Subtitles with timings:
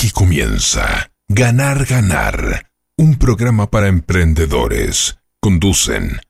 [0.00, 5.18] Aquí comienza Ganar, Ganar, un programa para emprendedores.
[5.40, 6.22] Conducen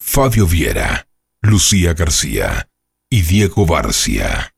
[0.00, 1.08] Fabio Viera,
[1.42, 2.70] Lucía García
[3.10, 4.54] y Diego Barcia.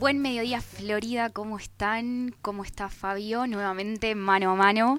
[0.00, 1.28] Buen mediodía, Florida.
[1.28, 2.34] ¿Cómo están?
[2.40, 3.46] ¿Cómo está Fabio?
[3.46, 4.96] Nuevamente mano a mano.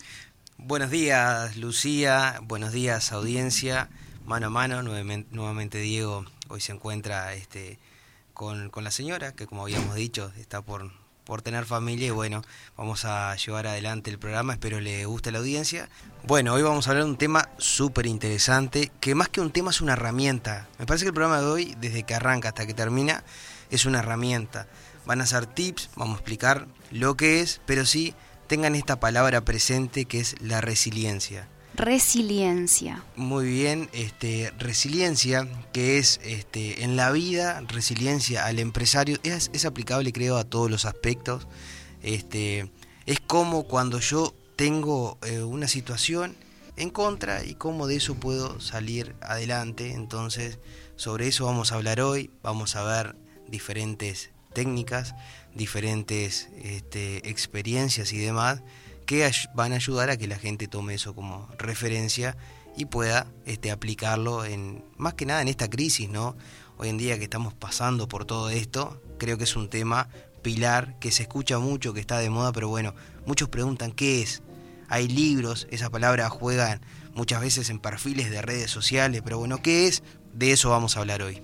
[0.59, 2.39] Buenos días, Lucía.
[2.43, 3.89] Buenos días, audiencia.
[4.25, 7.79] Mano a mano, nuevamente, Diego hoy se encuentra este,
[8.35, 10.91] con, con la señora, que como habíamos dicho, está por,
[11.23, 12.43] por tener familia y bueno,
[12.77, 15.89] vamos a llevar adelante el programa, espero le guste la audiencia.
[16.27, 19.71] Bueno, hoy vamos a hablar de un tema súper interesante, que más que un tema
[19.71, 20.67] es una herramienta.
[20.77, 23.23] Me parece que el programa de hoy, desde que arranca hasta que termina,
[23.71, 24.67] es una herramienta.
[25.11, 28.13] Van a ser tips, vamos a explicar lo que es, pero sí
[28.47, 31.49] tengan esta palabra presente que es la resiliencia.
[31.73, 33.03] Resiliencia.
[33.17, 39.65] Muy bien, este, resiliencia, que es este, en la vida, resiliencia al empresario, es, es
[39.65, 41.45] aplicable creo a todos los aspectos.
[42.01, 42.71] Este,
[43.05, 46.37] es como cuando yo tengo eh, una situación
[46.77, 49.91] en contra y cómo de eso puedo salir adelante.
[49.91, 50.59] Entonces,
[50.95, 53.17] sobre eso vamos a hablar hoy, vamos a ver
[53.49, 55.15] diferentes técnicas,
[55.55, 58.61] diferentes este, experiencias y demás
[59.05, 62.37] que van a ayudar a que la gente tome eso como referencia
[62.77, 66.37] y pueda este, aplicarlo en más que nada en esta crisis, ¿no?
[66.77, 70.07] Hoy en día que estamos pasando por todo esto, creo que es un tema
[70.41, 74.41] pilar que se escucha mucho, que está de moda, pero bueno, muchos preguntan qué es.
[74.87, 76.79] Hay libros, esa palabra juega
[77.13, 80.03] muchas veces en perfiles de redes sociales, pero bueno, ¿qué es?
[80.33, 81.41] De eso vamos a hablar hoy.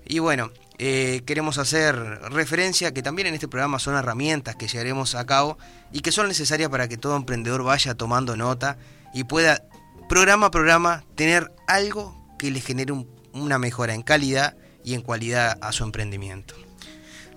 [0.07, 1.97] Y bueno, eh, queremos hacer
[2.31, 5.59] referencia que también en este programa son herramientas que llevaremos a cabo
[5.93, 8.79] y que son necesarias para que todo emprendedor vaya tomando nota
[9.13, 9.65] y pueda
[10.09, 12.95] programa a programa tener algo que le genere
[13.33, 16.55] una mejora en calidad y en cualidad a su emprendimiento.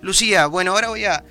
[0.00, 1.24] Lucía, bueno, ahora voy a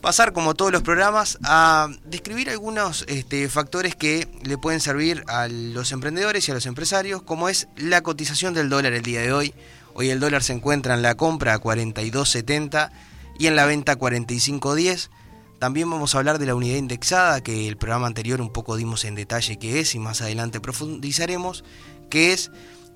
[0.00, 5.48] pasar como todos los programas a describir algunos este, factores que le pueden servir a
[5.48, 9.32] los emprendedores y a los empresarios, como es la cotización del dólar el día de
[9.32, 9.54] hoy.
[9.94, 12.90] Hoy el dólar se encuentra en la compra a 42.70
[13.38, 15.10] y en la venta a 45.10.
[15.58, 19.04] También vamos a hablar de la unidad indexada, que el programa anterior un poco dimos
[19.04, 21.64] en detalle qué es y más adelante profundizaremos,
[22.08, 22.50] que es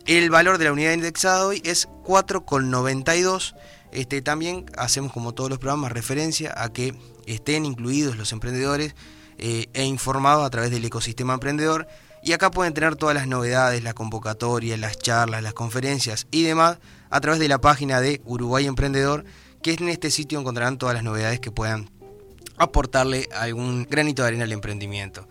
[0.06, 3.54] el valor de la unidad indexada hoy es 4,92.
[3.92, 6.94] Este, también hacemos como todos los programas referencia a que
[7.26, 8.94] estén incluidos los emprendedores
[9.38, 11.86] eh, e informados a través del ecosistema emprendedor
[12.24, 16.78] y acá pueden tener todas las novedades, las convocatorias, las charlas, las conferencias y demás
[17.10, 19.24] a través de la página de Uruguay Emprendedor,
[19.62, 21.90] que en este sitio encontrarán todas las novedades que puedan
[22.56, 25.28] aportarle algún granito de arena al emprendimiento.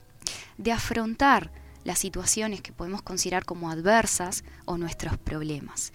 [0.59, 1.53] de afrontar
[1.85, 5.93] las situaciones que podemos considerar como adversas o nuestros problemas.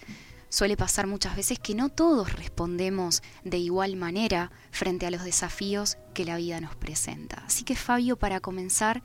[0.48, 5.98] Suele pasar muchas veces que no todos respondemos de igual manera frente a los desafíos
[6.14, 7.42] que la vida nos presenta.
[7.46, 9.02] Así que Fabio, para comenzar,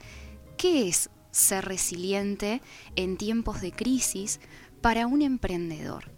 [0.57, 2.61] ¿qué es ser resiliente
[2.95, 4.39] en tiempos de crisis
[4.81, 6.11] para un emprendedor?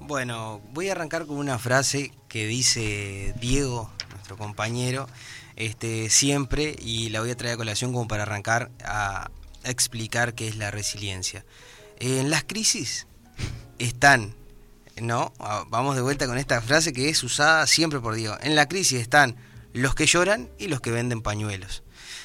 [0.00, 3.90] Bueno, voy a arrancar con una frase que dice Diego
[4.36, 5.08] compañero,
[5.56, 9.30] este, siempre, y la voy a traer a colación como para arrancar a,
[9.64, 11.44] explicar qué es la resiliencia.
[11.98, 13.06] En las crisis
[13.78, 14.34] están,
[15.00, 15.32] ¿no?
[15.40, 18.38] Ah, vamos de vuelta con esta frase que es usada siempre por Dios.
[18.42, 19.36] En la crisis están
[19.72, 21.82] los que lloran y los que venden pañuelos.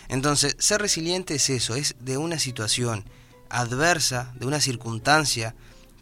[0.10, 3.04] Entonces, ser resiliente es eso, es de una situación
[3.50, 5.56] adversa, de una circunstancia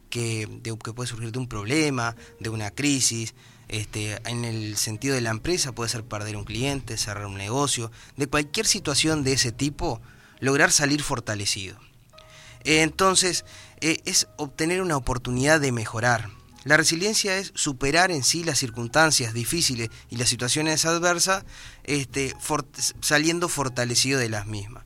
[0.10, 3.34] que, que puede surgir de un problema, de una crisis,
[3.72, 7.90] este, en el sentido de la empresa puede ser perder un cliente, cerrar un negocio,
[8.18, 10.02] de cualquier situación de ese tipo,
[10.40, 11.78] lograr salir fortalecido.
[12.64, 13.46] entonces,
[13.80, 16.30] eh, es obtener una oportunidad de mejorar.
[16.64, 21.44] La resiliencia es superar en sí las circunstancias difíciles y las situaciones adversas,
[21.84, 22.36] este,
[23.00, 24.84] saliendo fortalecido de las mismas.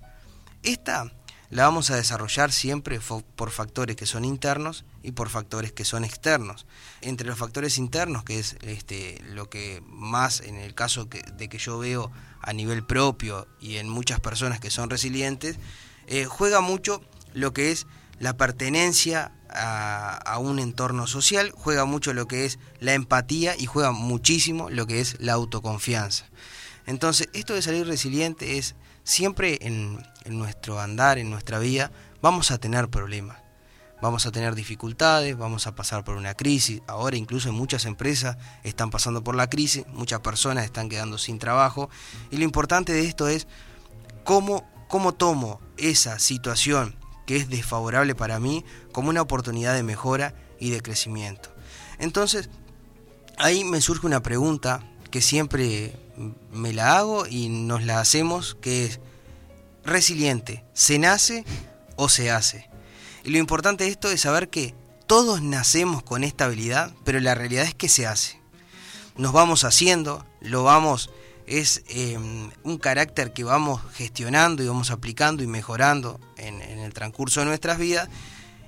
[0.64, 1.12] Esta
[1.50, 3.00] la vamos a desarrollar siempre
[3.36, 6.66] por factores que son internos y por factores que son externos.
[7.02, 11.57] Entre los factores internos, que es este, lo que más en el caso de que
[11.57, 12.12] yo veo
[12.42, 15.57] a nivel propio y en muchas personas que son resilientes,
[16.07, 17.02] eh, juega mucho
[17.34, 17.88] lo que es
[18.19, 23.66] la pertenencia a, a, un entorno social, juega mucho lo que es la empatía y
[23.66, 26.25] juega muchísimo lo que es la autoconfianza.
[26.86, 28.75] Entonces, esto de salir resiliente es
[29.06, 31.92] siempre en, nuestro andar, en nuestra vida,
[32.22, 33.38] vamos a tener problemas.
[34.02, 36.82] Vamos a tener dificultades, vamos a pasar por una crisis.
[36.88, 41.90] Ahora incluso muchas empresas están pasando por la crisis, muchas personas están quedando sin trabajo.
[42.30, 43.48] Y lo importante de esto es
[44.24, 46.96] cómo, cómo tomo esa situación
[47.26, 51.50] que es desfavorable para mí como una oportunidad de mejora y de crecimiento.
[51.98, 52.50] Entonces,
[53.38, 55.98] ahí me surge una pregunta que siempre
[56.52, 59.00] me la hago y nos la hacemos, que es
[59.84, 61.46] resiliente, ¿se nace
[61.96, 62.70] o se hace?
[63.25, 64.75] Y lo importante de esto es saber que
[65.07, 68.39] todos nacemos con esta habilidad, pero la realidad es que se hace.
[69.18, 71.10] Nos vamos haciendo, lo vamos,
[71.48, 77.39] es em, un carácter que vamos gestionando y vamos aplicando y mejorando en, el transcurso
[77.39, 78.10] de nuestras vidas.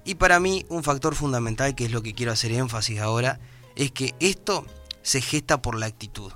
[0.06, 3.40] Y para mí un factor fundamental, que es lo que quiero hacer énfasis ahora,
[3.76, 4.66] es que esto
[5.04, 6.32] se gesta por la actitud.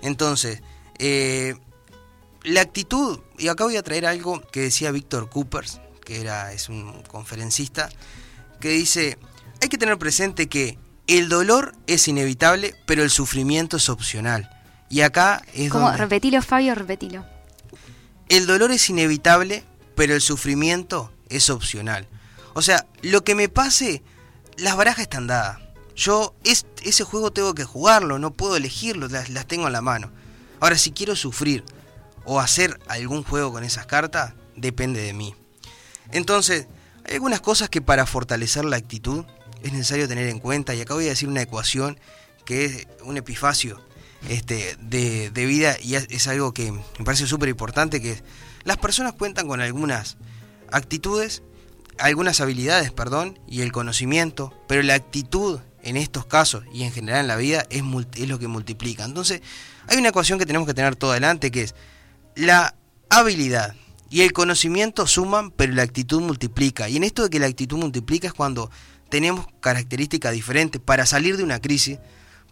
[0.00, 0.62] Entonces,
[0.98, 1.56] eh,
[2.44, 6.68] la actitud, y acá voy a traer algo que decía Víctor Coopers, que era, es
[6.68, 7.88] un conferencista,
[8.60, 9.18] que dice,
[9.60, 14.50] hay que tener presente que el dolor es inevitable, pero el sufrimiento es opcional.
[14.88, 17.24] Y acá es Como, Repetilo, Fabio, repetilo.
[18.28, 22.08] El dolor es inevitable, pero el sufrimiento es opcional.
[22.54, 24.02] O sea, lo que me pase,
[24.56, 25.58] las barajas están dadas.
[25.94, 30.10] Yo ese juego tengo que jugarlo, no puedo elegirlo, las, las tengo en la mano.
[30.60, 31.64] Ahora, si quiero sufrir
[32.24, 35.34] o hacer algún juego con esas cartas, depende de mí.
[36.10, 36.66] Entonces,
[37.04, 39.24] hay algunas cosas que para fortalecer la actitud
[39.62, 41.98] es necesario tener en cuenta, y acá voy a decir una ecuación
[42.44, 43.80] que es un epifacio
[44.28, 48.22] este, de, de vida, y es, algo que me parece súper importante, que
[48.64, 50.16] las personas cuentan con algunas
[50.70, 51.42] actitudes,
[51.98, 57.20] algunas habilidades, perdón, y el conocimiento, pero la actitud en estos casos y en general
[57.20, 57.82] en la vida es,
[58.14, 59.04] es lo que multiplica.
[59.04, 59.42] Entonces,
[59.88, 61.74] hay una ecuación que tenemos que tener todo adelante que es
[62.36, 62.74] la
[63.10, 63.74] habilidad
[64.12, 66.86] y el conocimiento suman, pero la actitud multiplica.
[66.86, 68.70] Y en esto de que la actitud multiplica es cuando
[69.08, 71.98] tenemos características diferentes para salir de una crisis,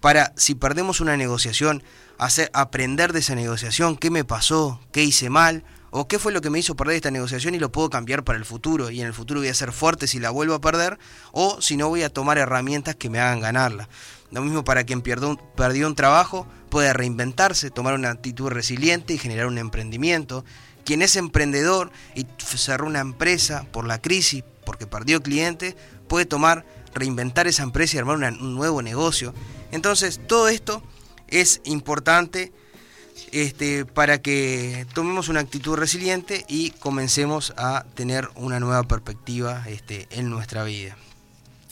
[0.00, 1.82] para si perdemos una negociación,
[2.16, 6.40] hacer aprender de esa negociación, qué me pasó, qué hice mal o qué fue lo
[6.40, 9.06] que me hizo perder esta negociación y lo puedo cambiar para el futuro y en
[9.06, 10.98] el futuro voy a ser fuerte si la vuelvo a perder
[11.32, 13.90] o si no voy a tomar herramientas que me hagan ganarla.
[14.30, 19.12] Lo mismo para quien perdió un, perdió un trabajo, puede reinventarse, tomar una actitud resiliente
[19.12, 20.44] y generar un emprendimiento.
[20.90, 25.76] Quien es emprendedor y cerró una empresa por la crisis, porque perdió clientes,
[26.08, 29.32] puede tomar, reinventar esa empresa y armar un nuevo negocio.
[29.70, 30.82] Entonces, todo esto
[31.28, 32.52] es importante
[33.30, 40.08] este, para que tomemos una actitud resiliente y comencemos a tener una nueva perspectiva este,
[40.10, 40.96] en nuestra vida.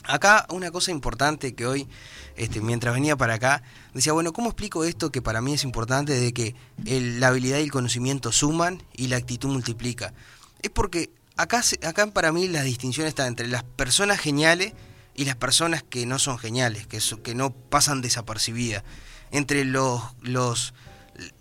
[0.05, 1.89] Acá una cosa importante que hoy,
[2.37, 3.65] este, mientras venía para acá,
[3.99, 7.63] decía, bueno, ¿cómo explico esto que para mí es importante de que la habilidad y
[7.63, 10.15] el conocimiento suman y la actitud multiplica?
[10.63, 14.73] Es porque acá, acá para mí la distinción está entre las personas geniales
[15.15, 18.85] y las personas que no son geniales, que, que no pasan desapercibidas.
[19.33, 20.75] Entre los, los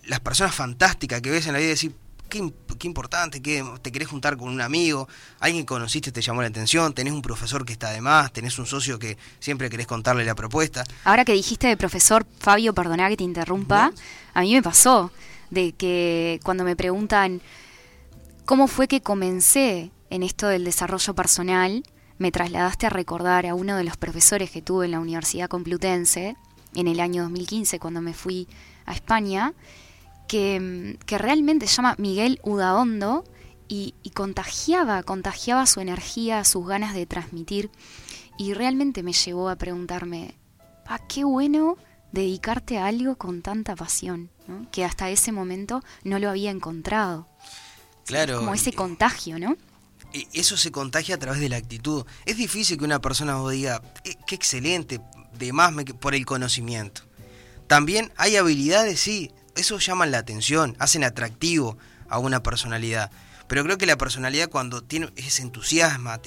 [0.06, 1.92] las personas fantásticas que ves en la vida y decís,
[2.30, 5.08] qué, qué importante, que te querés juntar con un amigo,
[5.40, 8.58] alguien que conociste te llamó la atención, tenés un profesor que está de más, tenés
[8.60, 10.84] un socio que siempre querés contarle la propuesta.
[11.04, 13.92] Ahora que dijiste de profesor, Fabio, perdona que te interrumpa,
[14.34, 15.12] a mí me pasó
[15.50, 17.42] de que cuando me preguntan
[18.46, 21.84] cómo fue que comencé en esto del desarrollo personal,
[22.18, 26.36] me trasladaste a recordar a uno de los profesores que tuve en la Universidad Complutense
[26.76, 28.48] en el año 2015 cuando me fui
[28.86, 29.54] a España,
[30.28, 33.24] que, realmente se llama Miguel Udaondo
[33.68, 37.70] y, contagiaba, contagiaba su energía, sus ganas de transmitir
[38.38, 40.36] y realmente me llevó a preguntarme,
[40.86, 41.78] ¿a qué bueno
[42.12, 44.30] dedicarte a algo con tanta pasión?
[44.72, 47.28] Que hasta ese momento no lo había encontrado.
[48.06, 48.38] Claro.
[48.40, 49.58] como ese contagio, ¿no?
[50.32, 52.06] Eso se contagia a través de la actitud.
[52.26, 55.02] Es difícil que una persona os diga, eh, qué excelente,
[55.38, 57.02] de más por el conocimiento.
[57.68, 61.78] También hay habilidades, sí, eso llaman la atención, hacen atractivo
[62.10, 63.12] a una personalidad.
[63.48, 66.20] Pero creo que la personalidad cuando tiene, es entusiasma,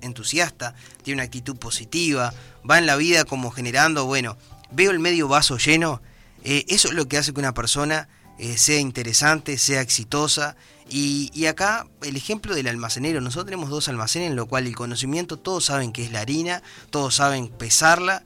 [0.00, 2.34] entusiasta, tiene una actitud positiva,
[2.68, 4.36] va en la vida como generando, bueno,
[4.72, 6.02] veo el medio vaso lleno,
[6.42, 10.56] eh, eso es lo que hace que una persona eh, sea interesante, sea exitosa.
[10.88, 14.76] Y, y, acá el ejemplo del almacenero, nosotros tenemos dos almacenes en lo cual el
[14.76, 18.22] conocimiento, todos saben que es la harina, todos saben pesarla,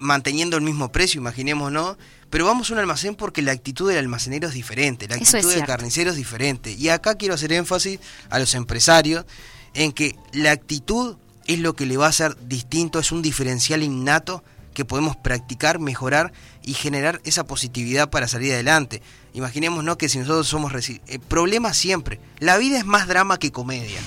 [0.00, 1.96] manteniendo el mismo precio, imaginemos, ¿no?
[2.32, 5.66] Pero vamos a un almacén porque la actitud del almacenero es diferente, la actitud del
[5.66, 6.72] carnicero es diferente.
[6.72, 9.26] Y acá quiero hacer énfasis a los empresarios
[9.74, 13.82] en que la actitud es lo que le va a hacer distinto, es un diferencial
[13.82, 19.02] innato que podemos practicar, mejorar y generar esa positividad para salir adelante.
[19.34, 19.98] Imaginemos ¿no?
[19.98, 20.72] que si nosotros somos...
[20.88, 22.18] Eh, problemas siempre.
[22.38, 24.00] La vida es más drama que comedia.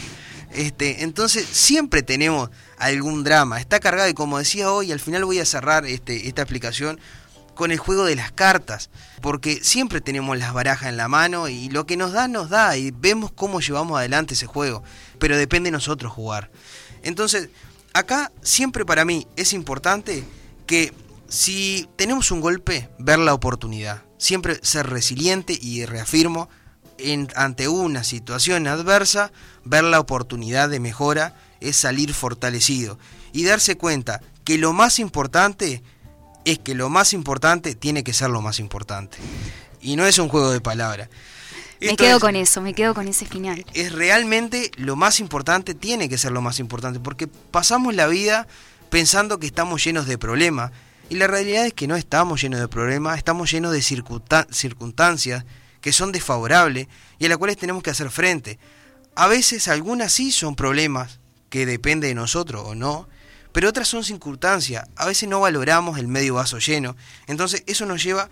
[0.51, 3.59] Este, entonces siempre tenemos algún drama.
[3.59, 6.99] Está cargado y como decía hoy, al final voy a cerrar este, esta explicación
[7.55, 8.89] con el juego de las cartas,
[9.21, 12.77] porque siempre tenemos las barajas en la mano y lo que nos da nos da
[12.77, 14.83] y vemos cómo llevamos adelante ese juego,
[15.19, 16.51] pero depende de nosotros jugar.
[17.01, 17.49] Entonces,
[17.93, 20.23] acá siempre para mí es importante
[20.67, 20.93] que
[21.27, 26.49] si tenemos un golpe, ver la oportunidad, siempre ser resiliente y reafirmo
[27.35, 29.31] ante una situación adversa,
[29.63, 32.97] ver la oportunidad de mejora es salir fortalecido
[33.33, 35.83] y darse cuenta que lo más importante
[36.45, 39.17] es que lo más importante tiene que ser lo más importante.
[39.81, 41.09] Y no es un juego de palabras.
[41.81, 43.65] Me quedo con eso, me quedo con ese final.
[43.73, 48.47] Es realmente lo más importante, tiene que ser lo más importante, porque pasamos la vida
[48.89, 50.71] pensando que estamos llenos de problemas,
[51.09, 55.45] y la realidad es que no estamos llenos de problemas, estamos llenos de circunstancias
[55.81, 56.87] que son desfavorables
[57.19, 58.57] y a las cuales tenemos que hacer frente.
[59.15, 63.07] A veces algunas sí son problemas que depende de nosotros o no,
[63.55, 64.85] pero otras son circunstancias.
[64.97, 66.97] A veces no valoramos el medio vaso lleno.
[67.25, 68.29] Entonces eso nos lleva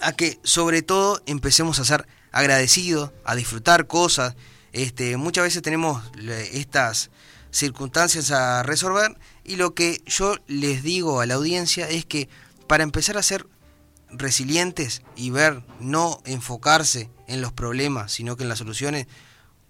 [0.00, 4.34] a que sobre todo empecemos a ser agradecidos, a disfrutar cosas.
[4.72, 6.02] Este, muchas veces tenemos
[6.52, 7.10] estas
[7.52, 12.28] circunstancias a resolver y lo que yo les digo a la audiencia es que
[12.66, 13.46] para empezar a ser
[14.10, 19.06] resilientes y ver, no enfocarse en los problemas, sino que en las soluciones,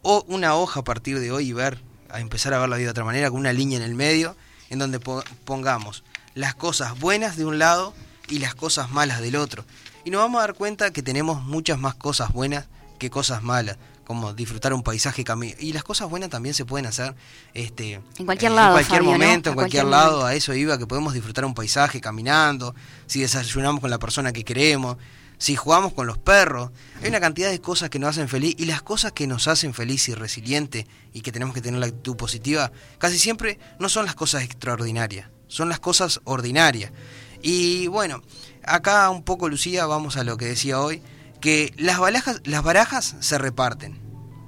[0.00, 2.86] o una hoja a partir de hoy y ver, a empezar a ver la vida
[2.86, 4.36] de otra manera, con una línea en el medio,
[4.70, 7.94] en donde pongamos las cosas buenas de un lado
[8.28, 9.64] y las cosas malas del otro.
[10.04, 12.66] Y nos vamos a dar cuenta que tenemos muchas más cosas buenas
[12.98, 13.76] que cosas malas
[14.08, 15.22] como disfrutar un paisaje
[15.58, 17.14] y las cosas buenas también se pueden hacer
[17.52, 21.12] este en cualquier lado en cualquier momento en cualquier, lado a eso iba que podemos
[21.12, 22.74] disfrutar un paisaje caminando
[23.06, 24.96] si desayunamos con la persona que queremos
[25.38, 26.70] si jugamos con los perros
[27.02, 29.72] hay una cantidad de cosas que nos hacen feliz y las cosas que nos hacen
[29.72, 34.04] feliz y resiliente y que tenemos que tener la actitud positiva casi siempre no son
[34.04, 36.92] las cosas extraordinarias son las cosas ordinarias
[37.40, 38.22] y bueno
[38.64, 41.02] acá un poco Lucía vamos a lo que decía hoy
[41.40, 42.00] que las,
[42.44, 43.98] las barajas se reparten.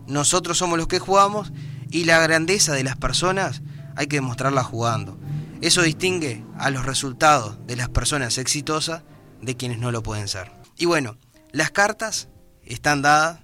[0.07, 1.53] Nosotros somos los que jugamos
[1.91, 3.63] y la grandeza de las personas
[3.97, 5.19] hay que demostrarla jugando.
[5.61, 9.03] Eso distingue a los resultados de las personas exitosas
[9.41, 10.60] de quienes no lo pueden ser.
[10.81, 11.19] Y bueno,
[11.53, 12.29] las cartas
[12.65, 13.41] están dadas,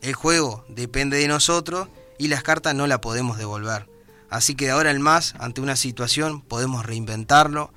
[0.00, 3.86] el juego depende de nosotros y las cartas no la podemos devolver.
[4.30, 7.70] Así que ahora en más, ante una situación, podemos reinventarlo,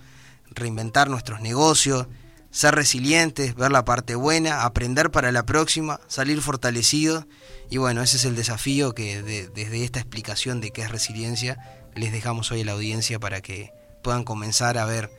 [0.51, 2.07] reinventar nuestros negocios,
[2.49, 7.25] ser resilientes, ver la parte buena, aprender para la próxima, salir fortalecidos.
[7.69, 12.13] Y bueno, ese es el desafío que desde esta explicación de qué es resiliencia les
[12.13, 15.11] dejamos hoy a la audiencia para que puedan comenzar a ver.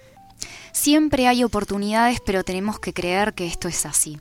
[0.74, 4.18] Siempre hay oportunidades, pero tenemos que creer que esto es así.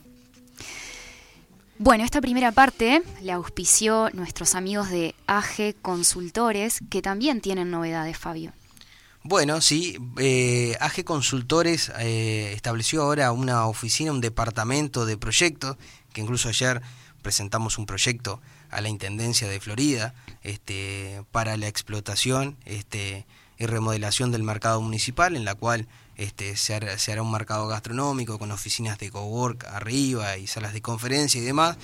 [1.80, 8.18] Bueno, esta primera parte la auspició nuestros amigos de AG Consultores, que también tienen novedades,
[8.18, 8.54] Fabio.
[9.24, 15.76] Bueno, sí, eh, AG Consultores eh, estableció ahora una oficina, un departamento de proyectos,
[16.14, 16.84] que incluso ayer
[17.24, 23.26] presentamos un proyecto a la Intendencia de Florida este, para la explotación este,
[23.58, 27.68] y remodelación del mercado municipal, en la cual este, se, hará, se hará un mercado
[27.68, 31.78] gastronómico con oficinas de cowork arriba y salas de conferencia y demás.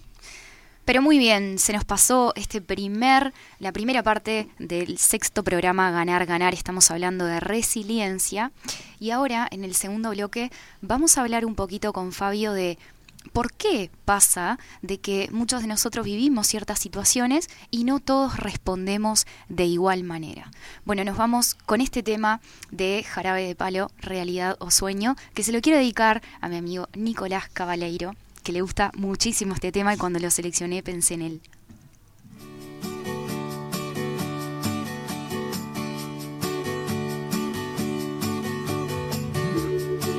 [0.85, 6.27] Pero muy bien, se nos pasó este primer, la primera parte del sexto programa Ganar,
[6.27, 6.55] Ganar.
[6.55, 8.51] Estamos hablando de resiliencia.
[8.99, 12.79] Y ahora, en el segundo bloque, vamos a hablar un poquito con Fabio de
[13.33, 19.27] por qué pasa de que muchos de nosotros vivimos ciertas situaciones y no todos respondemos
[19.49, 20.51] de igual manera.
[20.85, 22.41] Bueno, nos vamos con este tema
[22.71, 26.89] de Jarabe de Palo, Realidad o Sueño, que se lo quiero dedicar a mi amigo
[26.95, 28.15] Nicolás Cabaleiro
[28.51, 31.41] que le gusta muchísimo este tema y cuando lo seleccioné pensé en él.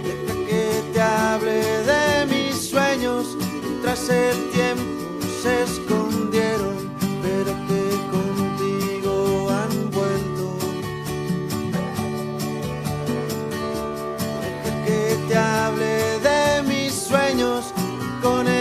[0.05, 3.37] Deja que te hable de mis sueños,
[3.81, 6.20] tras el tiempo se escondieron,
[18.21, 18.60] con el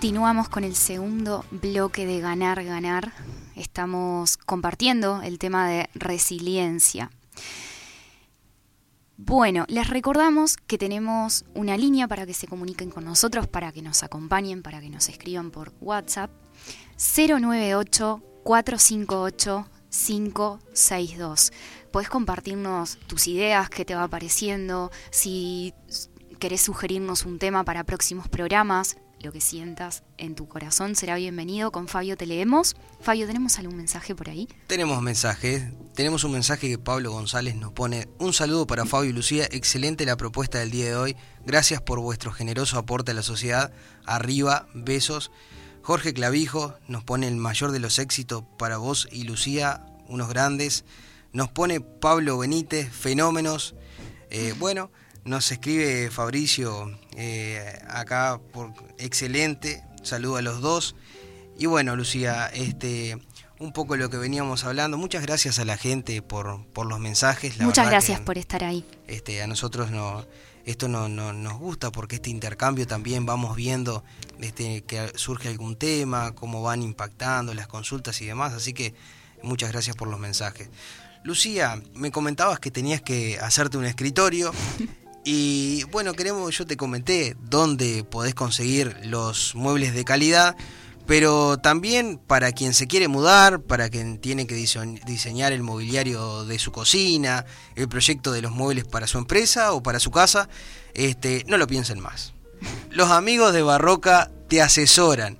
[0.00, 3.12] Continuamos con el segundo bloque de Ganar, Ganar.
[3.54, 7.10] Estamos compartiendo el tema de resiliencia.
[9.18, 13.82] Bueno, les recordamos que tenemos una línea para que se comuniquen con nosotros, para que
[13.82, 16.30] nos acompañen, para que nos escriban por WhatsApp
[16.96, 21.52] 098 458 562.
[21.92, 25.74] Puedes compartirnos tus ideas, qué te va apareciendo, si
[26.38, 31.70] querés sugerirnos un tema para próximos programas, lo que sientas en tu corazón será bienvenido.
[31.70, 32.74] Con Fabio te leemos.
[33.00, 34.48] Fabio, ¿tenemos algún mensaje por ahí?
[34.66, 35.64] Tenemos mensajes.
[35.94, 38.08] Tenemos un mensaje que Pablo González nos pone.
[38.18, 39.46] Un saludo para Fabio y Lucía.
[39.50, 41.16] Excelente la propuesta del día de hoy.
[41.44, 43.72] Gracias por vuestro generoso aporte a la sociedad.
[44.06, 45.30] Arriba, besos.
[45.82, 50.84] Jorge Clavijo nos pone el mayor de los éxitos para vos y Lucía, unos grandes.
[51.32, 53.74] Nos pone Pablo Benítez, fenómenos.
[54.30, 54.90] Eh, bueno,
[55.24, 59.84] nos escribe Fabricio eh, acá por excelente.
[60.02, 60.96] Saludo a los dos.
[61.58, 63.18] Y bueno, Lucía, este
[63.60, 64.96] un poco lo que veníamos hablando.
[64.96, 67.60] Muchas gracias a la gente por, por los mensajes.
[67.60, 68.84] Muchas gracias por estar ahí.
[69.06, 70.24] Este, a nosotros no,
[70.64, 74.02] esto no, no, nos gusta porque este intercambio también vamos viendo
[74.40, 78.54] este, que surge algún tema, cómo van impactando las consultas y demás.
[78.54, 78.94] Así que
[79.42, 80.70] muchas gracias por los mensajes.
[81.22, 84.52] Lucía, me comentabas que tenías que hacerte un escritorio.
[85.24, 90.56] Y bueno, queremos, yo te comenté dónde podés conseguir los muebles de calidad,
[91.06, 96.58] pero también para quien se quiere mudar, para quien tiene que diseñar el mobiliario de
[96.58, 100.48] su cocina, el proyecto de los muebles para su empresa o para su casa,
[100.94, 102.32] este, no lo piensen más.
[102.90, 105.38] Los amigos de Barroca te asesoran,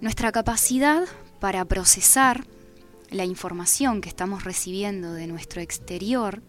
[0.00, 1.02] nuestra capacidad
[1.40, 2.46] para procesar
[3.10, 6.42] la información que estamos recibiendo de nuestro exterior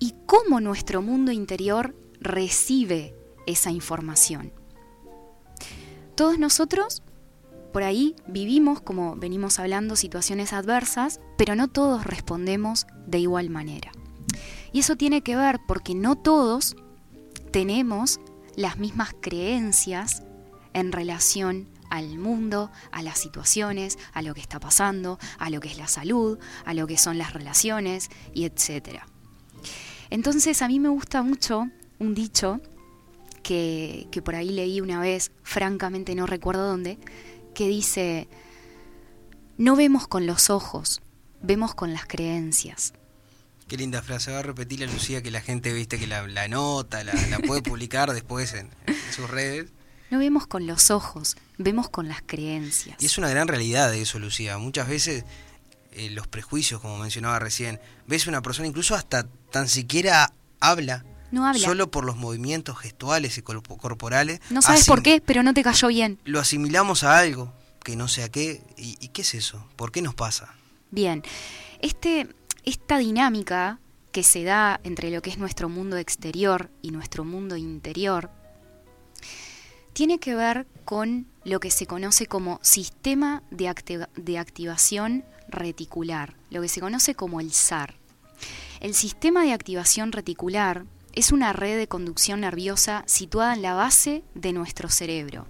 [0.00, 3.14] y cómo nuestro mundo interior recibe
[3.46, 4.52] esa información.
[6.16, 7.02] Todos nosotros
[7.72, 13.92] por ahí vivimos, como venimos hablando, situaciones adversas, pero no todos respondemos de igual manera.
[14.72, 16.74] Y eso tiene que ver porque no todos
[17.52, 18.18] tenemos
[18.56, 20.24] las mismas creencias
[20.72, 25.68] en relación al mundo, a las situaciones, a lo que está pasando, a lo que
[25.68, 29.06] es la salud, a lo que son las relaciones y etcétera.
[30.10, 31.68] Entonces a mí me gusta mucho
[31.98, 32.60] un dicho
[33.42, 36.98] que, por ahí leí una vez, francamente no recuerdo dónde,
[37.54, 38.28] que dice,
[39.58, 41.00] no vemos con los ojos,
[41.42, 42.92] vemos con las creencias.
[43.68, 46.48] Qué linda frase, va a repetir la Lucía que la gente viste que la, la
[46.48, 47.12] nota, la,
[47.46, 48.68] puede publicar después en,
[49.14, 49.70] sus redes.
[50.10, 52.96] No vemos con los ojos, vemos con las creencias.
[53.00, 54.58] Y es una gran realidad eso, Lucía.
[54.58, 55.24] Muchas veces
[55.92, 57.80] eh, los prejuicios, como mencionaba recién.
[58.06, 61.60] Ves una persona, incluso hasta tan siquiera habla, No habla.
[61.64, 64.40] Solo por los movimientos gestuales y corpo- corporales.
[64.50, 66.18] No sabes por qué, pero no te cayó bien.
[66.24, 67.52] Lo asimilamos a algo
[67.84, 68.62] que no sé a qué.
[68.76, 69.64] ¿Y, y qué es eso?
[69.76, 70.54] ¿Por qué nos pasa?
[70.90, 71.22] Bien,
[71.80, 72.26] este,
[72.64, 73.78] esta dinámica
[74.12, 78.28] que se da entre lo que es nuestro mundo exterior y nuestro mundo interior
[79.92, 86.34] tiene que ver con lo que se conoce como sistema de, activa- de activación reticular,
[86.50, 87.94] lo que se conoce como el SAR.
[88.80, 94.22] El sistema de activación reticular es una red de conducción nerviosa situada en la base
[94.34, 95.46] de nuestro cerebro,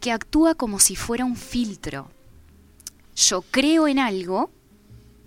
[0.00, 2.10] que actúa como si fuera un filtro
[3.14, 4.50] yo creo en algo,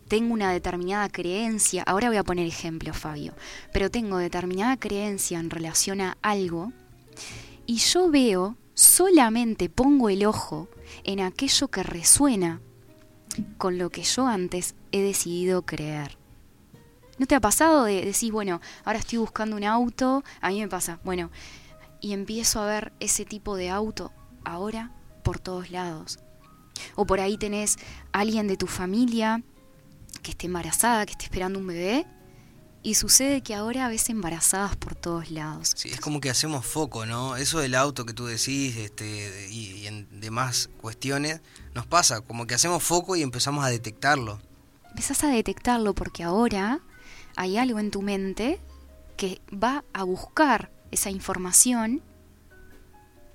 [0.10, 3.34] tengo una determinada creencia, ahora voy a poner ejemplo, Fabio,
[3.72, 6.74] pero tengo determinada creencia en relación a algo
[7.66, 10.68] y yo veo, solamente pongo el ojo
[11.06, 12.62] en aquello que resuena
[13.58, 16.18] con lo que yo antes he decidido creer.
[17.18, 20.24] ¿No te ha pasado de decir, bueno, ahora estoy buscando un auto?
[20.40, 21.32] A mí me pasa, bueno,
[22.00, 24.12] y empiezo a ver ese tipo de auto
[24.46, 24.92] ahora
[25.24, 26.20] por todos lados.
[26.96, 27.78] O por ahí tenés
[28.12, 29.42] a alguien de tu familia
[30.22, 32.06] que esté embarazada, que esté esperando un bebé,
[32.84, 35.74] y sucede que ahora ves embarazadas por todos lados.
[35.76, 37.36] Sí, es como que hacemos foco, ¿no?
[37.36, 41.42] Eso del auto que tú decís este, y, y en demás cuestiones
[41.74, 44.40] nos pasa, como que hacemos foco y empezamos a detectarlo.
[44.90, 46.80] Empezás a detectarlo porque ahora
[47.36, 48.60] hay algo en tu mente
[49.16, 52.02] que va a buscar esa información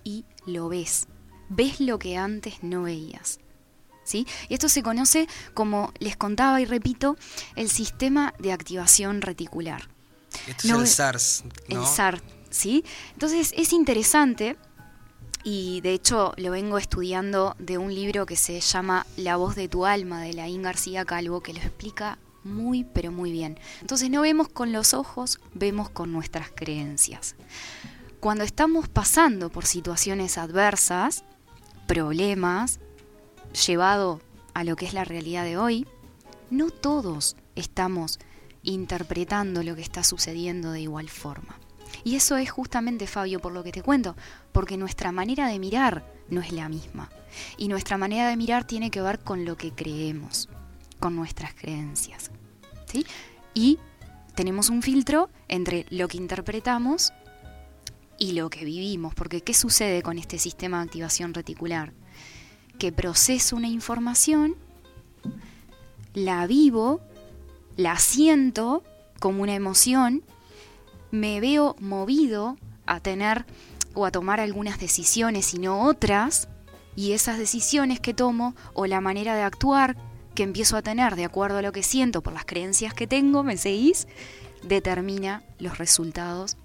[0.04, 1.06] y lo ves.
[1.48, 3.38] Ves lo que antes no veías.
[4.04, 4.26] ¿Sí?
[4.48, 7.16] Y esto se conoce como, les contaba y repito,
[7.54, 9.88] el sistema de activación reticular.
[10.46, 11.80] Esto No, es el SARS, ¿no?
[11.80, 12.84] el SAR, ¿sí?
[13.12, 14.56] Entonces es interesante
[15.44, 19.68] y de hecho lo vengo estudiando de un libro que se llama La voz de
[19.68, 23.58] tu alma de Laín García Calvo que lo explica muy pero muy bien.
[23.80, 27.34] Entonces no vemos con los ojos, vemos con nuestras creencias.
[28.20, 31.24] Cuando estamos pasando por situaciones adversas,
[31.88, 32.78] problemas,
[33.52, 34.20] llevado
[34.54, 35.86] a lo que es la realidad de hoy,
[36.50, 38.18] no todos estamos
[38.62, 41.58] interpretando lo que está sucediendo de igual forma.
[42.04, 44.16] Y eso es justamente, Fabio, por lo que te cuento,
[44.52, 47.10] porque nuestra manera de mirar no es la misma.
[47.56, 50.48] Y nuestra manera de mirar tiene que ver con lo que creemos,
[50.98, 52.30] con nuestras creencias.
[52.86, 53.06] ¿sí?
[53.54, 53.78] Y
[54.34, 57.12] tenemos un filtro entre lo que interpretamos
[58.18, 61.92] y lo que vivimos, porque ¿qué sucede con este sistema de activación reticular?
[62.78, 64.56] Que proceso una información,
[66.14, 67.00] la vivo,
[67.76, 68.82] la siento
[69.20, 70.22] como una emoción,
[71.10, 72.56] me veo movido
[72.86, 73.44] a tener
[73.94, 76.48] o a tomar algunas decisiones y no otras,
[76.96, 79.96] y esas decisiones que tomo o la manera de actuar
[80.34, 83.42] que empiezo a tener de acuerdo a lo que siento por las creencias que tengo,
[83.42, 84.08] ¿me seguís?
[84.62, 86.56] Determina los resultados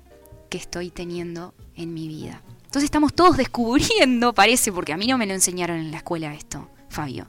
[0.50, 2.42] que estoy teniendo en mi vida.
[2.68, 6.34] Entonces estamos todos descubriendo, parece, porque a mí no me lo enseñaron en la escuela
[6.34, 7.26] esto, Fabio.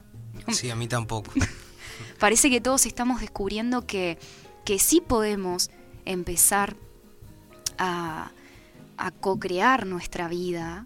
[0.49, 1.31] Sí, a mí tampoco.
[2.19, 4.19] Parece que todos estamos descubriendo que,
[4.65, 5.71] que sí podemos
[6.03, 6.75] empezar
[7.77, 8.31] a,
[8.97, 10.85] a co-crear nuestra vida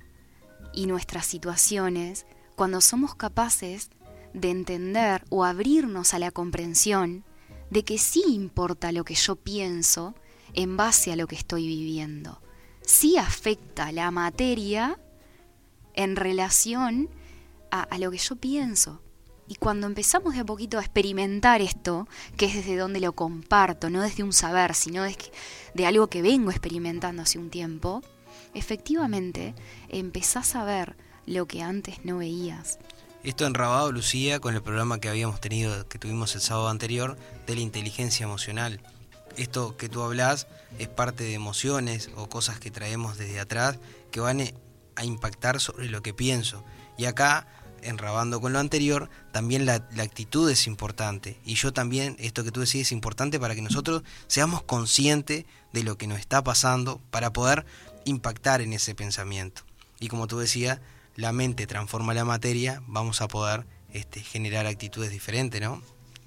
[0.71, 3.89] y nuestras situaciones cuando somos capaces
[4.35, 7.23] de entender o abrirnos a la comprensión
[7.71, 10.13] de que sí importa lo que yo pienso
[10.53, 12.39] en base a lo que estoy viviendo.
[12.85, 14.99] Sí afecta la materia
[15.93, 17.09] en relación
[17.71, 19.01] a, lo que yo pienso.
[19.47, 23.89] Y cuando empezamos de a poquito a experimentar esto, que es desde donde lo comparto,
[23.89, 25.17] no desde un saber, sino de,
[25.73, 28.01] de algo que vengo experimentando hace un tiempo,
[28.53, 29.55] efectivamente
[29.89, 32.79] empezás a ver lo que antes no veías.
[33.23, 37.17] Esto enrabado, Lucía, con el programa que habíamos tenido, que tuvimos el sábado anterior,
[37.47, 38.81] de la inteligencia emocional.
[39.37, 40.47] Esto que tú hablas
[40.79, 43.79] es parte de emociones o cosas que traemos desde atrás
[44.11, 44.41] que van
[44.95, 46.63] a impactar sobre lo que pienso.
[46.97, 47.47] Y acá,
[47.81, 51.39] enrabando con lo anterior, también la, la actitud es importante.
[51.43, 55.83] Y yo también, esto que tú decís es importante para que nosotros seamos conscientes de
[55.83, 57.65] lo que nos está pasando para poder
[58.05, 59.63] impactar en ese pensamiento.
[59.99, 60.79] Y como tú decías,
[61.15, 65.81] la mente transforma la materia, vamos a poder este, generar actitudes diferentes, ¿no?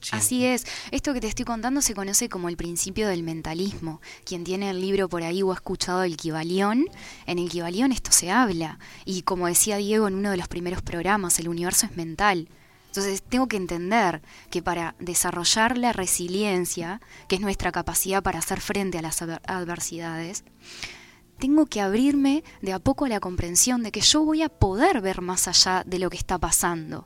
[0.06, 0.14] Sí.
[0.14, 0.64] Así es.
[0.92, 4.00] Esto que te estoy contando se conoce como el principio del mentalismo.
[4.24, 6.84] Quien tiene el libro por ahí o ha escuchado el Kibalión,
[7.26, 8.78] en el Kibalión esto se habla.
[9.04, 12.48] Y como decía Diego en uno de los primeros programas, el universo es mental.
[12.86, 18.60] Entonces tengo que entender que para desarrollar la resiliencia, que es nuestra capacidad para hacer
[18.60, 20.44] frente a las adversidades,
[21.40, 25.00] tengo que abrirme de a poco a la comprensión de que yo voy a poder
[25.00, 27.04] ver más allá de lo que está pasando.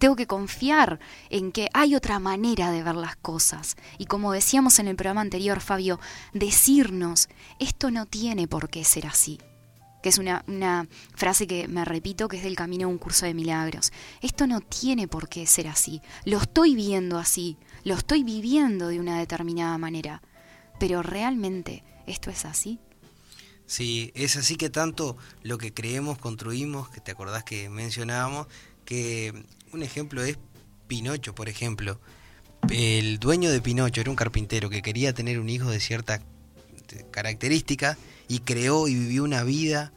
[0.00, 3.76] Tengo que confiar en que hay otra manera de ver las cosas.
[3.98, 6.00] Y como decíamos en el programa anterior, Fabio,
[6.32, 9.38] decirnos, esto no tiene por qué ser así.
[10.02, 13.34] Que es una, frase que me repito que es del camino de un curso de
[13.34, 13.92] milagros.
[14.22, 16.00] Esto no tiene por qué ser así.
[16.24, 17.58] Lo estoy viendo así.
[17.84, 20.22] Lo estoy viviendo de una determinada manera.
[20.78, 22.80] Pero realmente, ¿esto es así?
[23.66, 28.46] Sí, es así que tanto lo que creemos, construimos, que te acordás que mencionábamos,
[28.86, 30.38] que un ejemplo es
[30.86, 32.00] Pinocho, por ejemplo.
[32.68, 36.20] El dueño de Pinocho era un carpintero que quería tener un hijo de cierta
[37.10, 37.96] característica
[38.28, 39.92] y creó y vivió una vida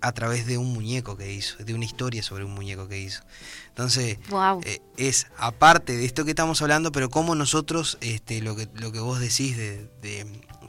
[0.00, 3.22] a través de un muñeco que hizo, de una historia sobre un muñeco que hizo.
[3.68, 4.18] Entonces,
[4.64, 8.90] eh, es aparte de esto que estamos hablando, pero como nosotros, este, lo, que, lo
[8.90, 10.26] que vos decís de, de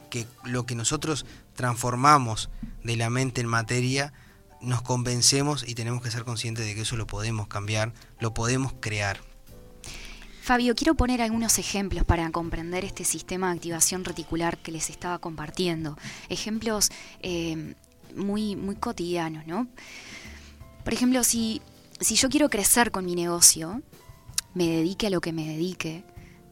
[0.08, 1.26] que lo que nosotros
[1.56, 2.48] transformamos
[2.84, 4.12] de la mente en materia,
[4.64, 8.74] nos convencemos y tenemos que ser conscientes de que eso lo podemos cambiar, lo podemos
[8.80, 9.18] crear.
[10.42, 15.18] Fabio, quiero poner algunos ejemplos para comprender este sistema de activación reticular que les estaba
[15.18, 15.96] compartiendo.
[16.28, 17.74] Ejemplos eh,
[18.14, 19.68] muy, muy cotidianos, ¿no?
[20.84, 21.62] Por ejemplo, si,
[21.98, 23.80] si yo quiero crecer con mi negocio,
[24.52, 26.04] me dedique a lo que me dedique,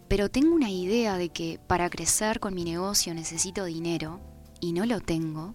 [0.08, 4.20] pero tengo una idea de que para crecer con mi negocio necesito dinero
[4.60, 5.54] y no lo tengo,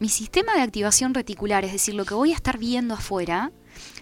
[0.00, 3.52] mi sistema de activación reticular, es decir, lo que voy a estar viendo afuera,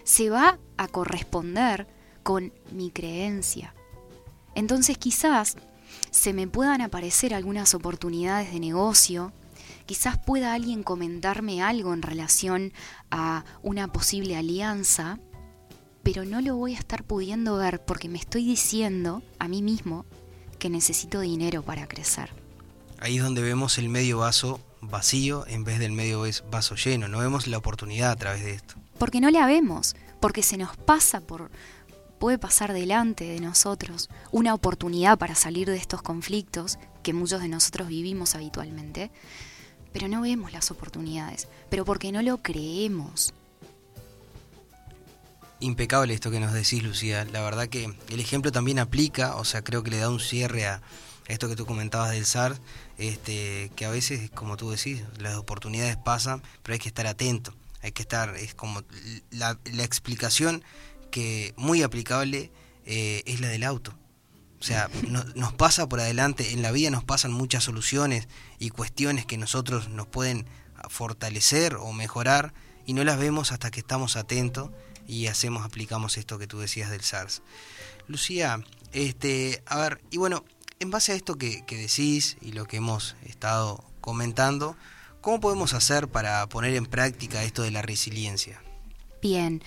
[0.03, 1.87] se va a corresponder
[2.23, 3.73] con mi creencia.
[4.55, 5.55] Entonces quizás
[6.11, 9.33] se me puedan aparecer algunas oportunidades de negocio,
[9.85, 12.73] quizás pueda alguien comentarme algo en relación
[13.11, 15.19] a una posible alianza,
[16.01, 20.05] pero no lo voy a estar pudiendo ver porque me estoy diciendo a mí mismo
[20.59, 22.31] que necesito dinero para crecer.
[22.99, 27.07] Ahí es donde vemos el medio vaso vacío en vez del medio vaso lleno.
[27.07, 28.75] No vemos la oportunidad a través de esto.
[28.97, 31.51] Porque no la vemos, porque se nos pasa por,
[32.19, 37.49] puede pasar delante de nosotros una oportunidad para salir de estos conflictos que muchos de
[37.49, 39.11] nosotros vivimos habitualmente,
[39.91, 43.33] pero no vemos las oportunidades, pero porque no lo creemos.
[45.59, 47.25] Impecable esto que nos decís, Lucía.
[47.25, 50.65] La verdad que el ejemplo también aplica, o sea, creo que le da un cierre
[50.65, 50.81] a,
[51.27, 52.59] esto que tú comentabas del SAR,
[52.97, 57.53] este, que a veces, como tú decís, las oportunidades pasan, pero hay que estar atento,
[57.81, 58.83] hay que estar, es como
[59.31, 60.63] la, explicación
[61.11, 62.51] que muy aplicable
[62.85, 63.93] eh, es la del auto.
[64.59, 64.89] O sea,
[65.35, 69.89] nos pasa por adelante, en la vida nos pasan muchas soluciones y cuestiones que nosotros
[69.89, 70.45] nos pueden
[70.89, 72.53] fortalecer o mejorar
[72.85, 74.69] y no las vemos hasta que estamos atentos
[75.05, 77.41] y hacemos, aplicamos esto que tú decías del SARS.
[78.07, 80.45] Lucía, este, a ver, y bueno,
[80.83, 84.75] en base a esto que, decís y lo que hemos estado comentando,
[85.21, 88.61] ¿cómo podemos hacer para poner en práctica esto de la resiliencia?
[89.21, 89.63] Bien,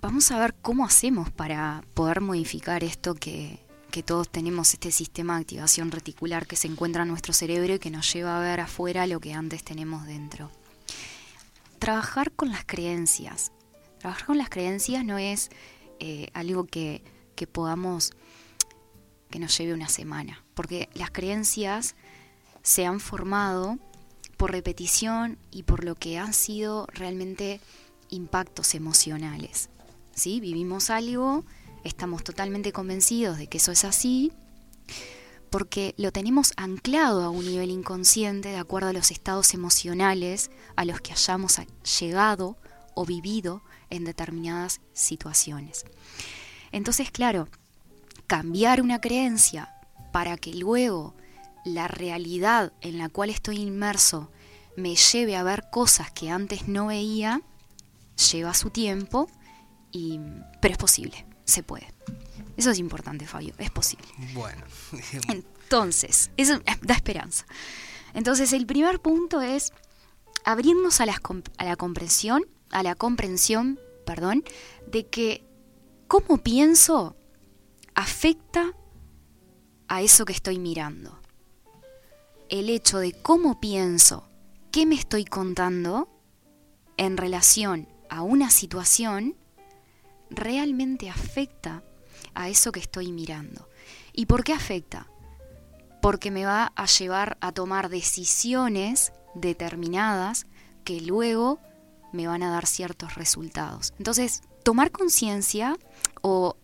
[0.00, 3.58] vamos a ver cómo hacemos para poder modificar esto que,
[3.90, 7.78] que todos tenemos, este sistema de activación reticular que se encuentra en nuestro cerebro y
[7.80, 10.52] que nos lleva a ver afuera lo que antes tenemos dentro.
[11.80, 13.50] Trabajar con las creencias.
[13.98, 15.50] Trabajar con las creencias no es
[15.98, 17.02] eh, algo que,
[17.34, 18.12] que podamos
[19.30, 21.94] que nos lleve una semana, porque las creencias
[22.62, 23.78] se han formado
[24.36, 27.60] por repetición y por lo que han sido realmente
[28.08, 29.68] impactos emocionales.
[30.14, 30.40] ¿Sí?
[30.40, 31.44] Vivimos algo,
[31.84, 34.32] estamos totalmente convencidos de que eso es así,
[35.50, 40.84] porque lo tenemos anclado a un nivel inconsciente de acuerdo a los estados emocionales a
[40.84, 41.60] los que hayamos
[42.00, 42.56] llegado
[42.94, 45.84] o vivido en determinadas situaciones.
[46.72, 47.48] Entonces, claro,
[48.30, 49.74] cambiar una creencia
[50.12, 51.16] para que luego
[51.64, 54.30] la realidad en la cual estoy inmerso
[54.76, 57.42] me lleve a ver cosas que antes no veía,
[58.30, 59.28] lleva su tiempo,
[59.90, 60.20] y,
[60.60, 61.92] pero es posible, se puede.
[62.56, 64.06] Eso es importante, Fabio, es posible.
[64.32, 64.62] Bueno.
[65.28, 67.46] Entonces, eso da esperanza.
[68.14, 69.72] Entonces, el primer punto es
[70.44, 71.20] abrirnos a la,
[71.58, 74.44] a la comprensión, a la comprensión, perdón,
[74.86, 75.44] de que
[76.06, 77.16] cómo pienso
[78.00, 78.74] afecta
[79.88, 81.18] a eso que estoy mirando.
[82.48, 84.26] El hecho de cómo pienso,
[84.72, 86.08] qué me estoy contando
[86.96, 89.36] en relación a una situación,
[90.30, 91.82] realmente afecta
[92.32, 93.68] a eso que estoy mirando.
[94.14, 95.06] ¿Y por qué afecta?
[96.00, 100.46] Porque me va a llevar a tomar decisiones determinadas
[100.84, 101.60] que luego
[102.12, 103.92] me van a dar ciertos resultados.
[103.98, 105.76] Entonces, tomar conciencia
[106.22, 106.56] o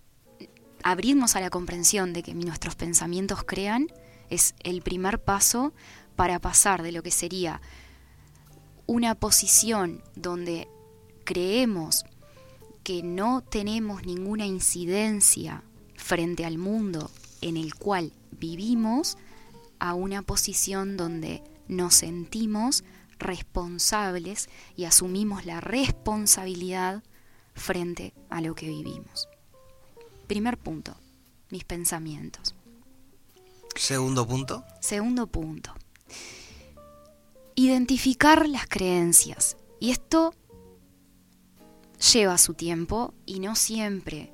[0.86, 3.88] abrirnos a la comprensión de que nuestros pensamientos crean
[4.30, 5.72] es el primer paso
[6.14, 7.60] para pasar de lo que sería
[8.86, 10.68] una posición donde
[11.24, 12.04] creemos
[12.84, 15.64] que no tenemos ninguna incidencia
[15.96, 17.10] frente al mundo
[17.40, 19.18] en el cual vivimos
[19.80, 22.84] a una posición donde nos sentimos
[23.18, 27.02] responsables y asumimos la responsabilidad
[27.54, 29.28] frente a lo que vivimos.
[30.26, 30.94] Primer punto,
[31.50, 32.54] mis pensamientos.
[33.76, 34.64] Segundo punto.
[34.80, 35.72] Segundo punto.
[37.54, 39.56] Identificar las creencias.
[39.78, 40.34] Y esto
[42.12, 44.32] lleva su tiempo y no siempre.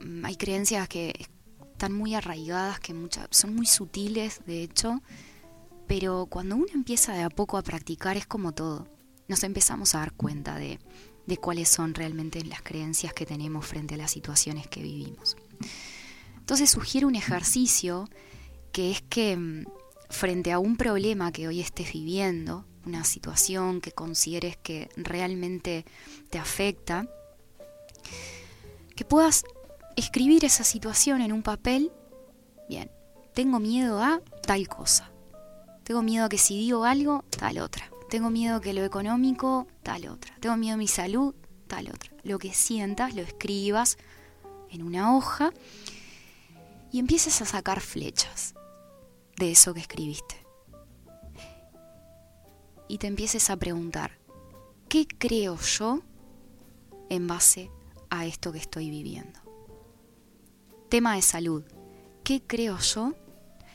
[0.00, 1.28] Mm, hay creencias que
[1.72, 5.02] están muy arraigadas, que muchas, son muy sutiles, de hecho,
[5.86, 8.88] pero cuando uno empieza de a poco a practicar es como todo.
[9.26, 10.78] Nos empezamos a dar cuenta de,
[11.26, 15.36] de cuáles son realmente las creencias que tenemos frente a las situaciones que vivimos.
[16.38, 18.08] Entonces sugiero un ejercicio
[18.72, 19.64] que es que mm,
[20.10, 25.84] frente a un problema que hoy estés viviendo, una situación que consideres que realmente
[26.30, 27.08] te afecta,
[28.94, 29.44] que puedas
[29.96, 31.92] escribir esa situación en un papel,
[32.68, 32.90] bien,
[33.32, 35.10] tengo miedo a tal cosa,
[35.82, 40.06] tengo miedo a que si digo algo, tal otra, tengo miedo que lo económico, tal
[40.06, 41.34] otra, tengo miedo a mi salud,
[41.66, 42.12] tal otra.
[42.22, 43.98] Lo que sientas, lo escribas
[44.70, 45.52] en una hoja
[46.92, 48.54] y empieces a sacar flechas
[49.36, 50.46] de eso que escribiste
[52.86, 54.16] y te empieces a preguntar,
[54.88, 56.00] ¿qué creo yo
[57.10, 57.68] en base
[58.10, 59.40] a esto que estoy viviendo?
[60.88, 61.64] Tema de salud,
[62.22, 63.14] ¿qué creo yo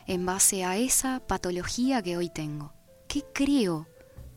[0.07, 2.71] en base a esa patología que hoy tengo?
[3.09, 3.85] ¿Qué creo?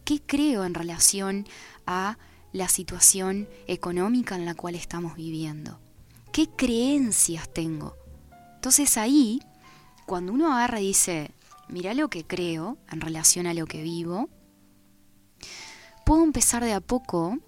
[0.04, 1.46] ¿Qué creo en relación
[1.86, 2.18] a
[2.52, 5.80] la situación económica en la cual estamos viviendo?
[6.32, 7.96] ¿Qué creencias tengo?
[8.54, 9.40] Entonces ahí,
[10.06, 11.30] cuando uno agarra y dice,
[11.68, 14.28] mira lo que creo en relación a lo que vivo,
[16.04, 17.38] puedo empezar de a poco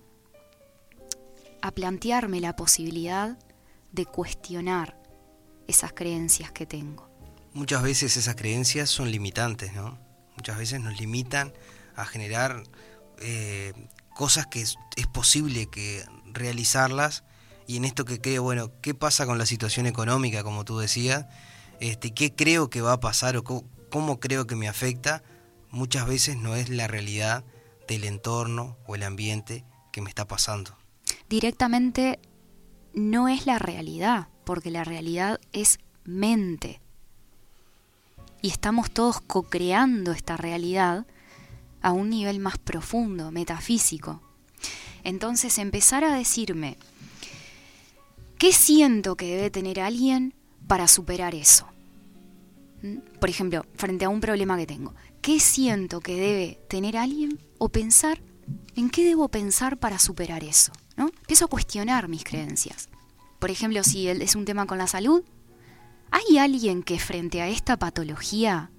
[1.61, 3.39] a plantearme la posibilidad
[3.93, 5.01] de cuestionar
[5.67, 7.09] esas creencias que tengo.
[7.53, 9.99] Muchas veces esas creencias son limitantes, ¿no?
[10.37, 11.53] Muchas veces nos limitan
[11.97, 12.65] a generar
[13.21, 13.73] eh,
[14.15, 14.77] cosas que es,
[15.13, 17.25] posible que realizarlas
[17.67, 21.27] y en esto que creo, bueno, ¿qué pasa con la situación económica, como tú decías?
[21.81, 25.23] Este, ¿Qué creo que va a pasar o cómo creo que me afecta?
[25.71, 27.45] Muchas veces no es la realidad
[27.89, 30.77] del entorno o el ambiente que me está pasando.
[31.29, 32.21] Directamente
[32.93, 36.81] no es la realidad, porque la realidad es mente.
[38.43, 41.07] Y estamos todos co-creando esta realidad
[41.85, 44.21] a un nivel más profundo, metafísico.
[45.03, 46.79] Entonces empezar a decirme,
[48.39, 50.35] ¿qué siento que debe tener alguien
[50.67, 51.67] para superar eso?
[52.83, 52.97] ¿Mm?
[53.21, 57.69] Por ejemplo, frente a un problema que tengo, ¿qué siento que debe tener alguien o
[57.69, 58.19] pensar
[58.77, 60.73] en qué debo pensar para superar eso.
[60.97, 61.07] ¿no?
[61.07, 62.89] Empiezo a cuestionar mis creencias.
[63.39, 65.23] Por ejemplo, si es un tema con la salud,
[66.11, 68.71] ¿hay alguien que frente a esta patología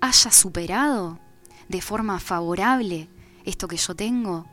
[0.00, 1.18] haya superado
[1.68, 3.08] de forma favorable
[3.44, 4.46] esto que yo tengo?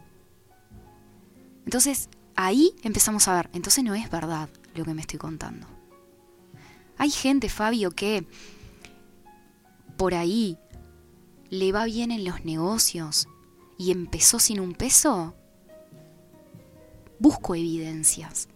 [1.66, 5.68] Entonces, ahí empezamos a ver, entonces no es verdad lo que me estoy contando.
[6.98, 8.28] Hay gente, Fabio, que
[9.98, 10.58] por ahí
[11.50, 13.28] le va bien en los negocios
[13.78, 15.36] y empezó sin un peso?
[17.20, 18.48] Busco evidencias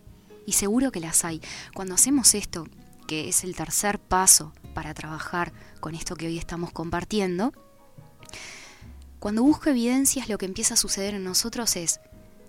[0.45, 1.41] y seguro que las hay.
[1.74, 2.68] Cuando hacemos esto,
[3.08, 7.53] que es el tercer paso para trabajar con esto que hoy estamos compartiendo,
[9.26, 11.99] cuando busco evidencias lo que empieza a suceder en nosotros es,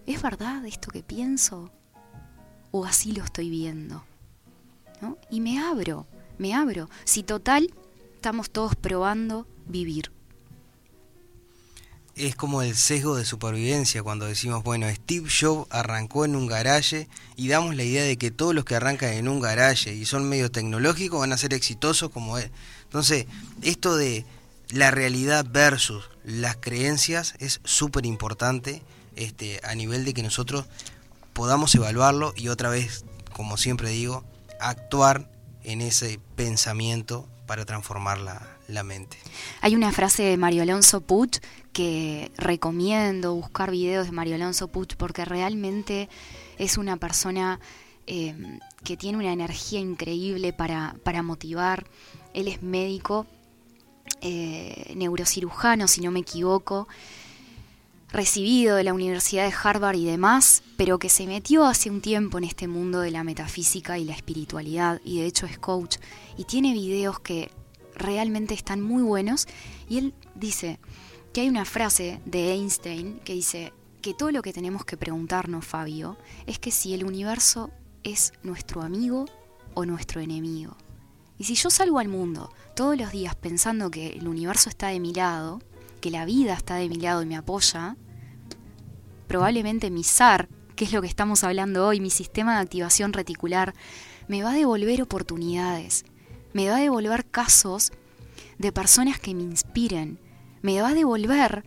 [0.05, 1.72] ¿es verdad esto que pienso?
[2.70, 4.05] ¿O así lo estoy viendo?
[5.31, 6.07] Y me abro,
[6.37, 6.91] me abro.
[7.05, 7.72] Si total,
[8.16, 10.12] estamos todos probando vivir
[12.16, 17.09] es como el sesgo de supervivencia cuando decimos, bueno, Steve Jobs arrancó en un garaje
[17.37, 20.27] y damos la idea de que todos los que arrancan en un garaje y son
[20.27, 22.51] medio tecnológicos van a ser exitosos como él.
[22.85, 23.27] Entonces,
[23.61, 24.24] esto de
[24.71, 28.83] la realidad versus las creencias es súper importante
[29.14, 30.67] este, a nivel de que nosotros
[31.33, 34.25] podamos evaluarlo y otra vez, como siempre digo,
[34.61, 35.31] actuar
[35.64, 39.17] en ese pensamiento para transformar la, la mente.
[39.61, 41.41] Hay una frase de Mario Alonso Puig
[41.73, 46.09] que recomiendo buscar videos de Mario Alonso Puig porque realmente
[46.59, 47.61] es una persona
[48.07, 51.87] em, que tiene una energía increíble para, para motivar.
[52.35, 53.27] Él es médico,
[54.21, 56.89] eh, neurocirujano, si no me equivoco,
[58.11, 62.39] recibido de la Universidad de Harvard y demás, pero que se metió hace un tiempo
[62.39, 65.97] en este mundo de la metafísica y la espiritualidad, y de hecho es coach,
[66.37, 67.51] y tiene videos que
[67.95, 69.47] realmente están muy buenos.
[69.89, 70.79] Y él dice
[71.33, 75.64] que hay una frase de Einstein que dice que todo lo que tenemos que preguntarnos,
[75.64, 77.71] Fabio, es que si el universo
[78.03, 79.27] es nuestro amigo
[79.75, 80.77] o nuestro enemigo.
[81.39, 85.01] Y si yo salgo al mundo todos los días pensando que el universo está de
[85.01, 85.61] mi lado,
[86.01, 87.97] que la vida está de mi lado y me apoya,
[89.26, 93.74] probablemente mi SAR, que es lo que estamos hablando hoy, mi sistema de activación reticular,
[94.28, 96.05] me va a devolver oportunidades,
[96.53, 97.93] me va a devolver casos
[98.59, 100.18] de personas que me inspiren,
[100.62, 101.64] me va a devolver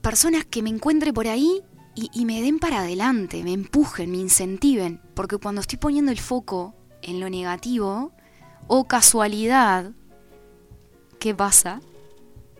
[0.00, 1.62] personas que me encuentre por ahí
[1.94, 6.74] y, me den para adelante, me empujen, me incentiven, porque cuando estoy poniendo el foco
[7.02, 8.12] en lo negativo,
[8.66, 9.92] o casualidad,
[11.18, 11.80] ¿qué pasa?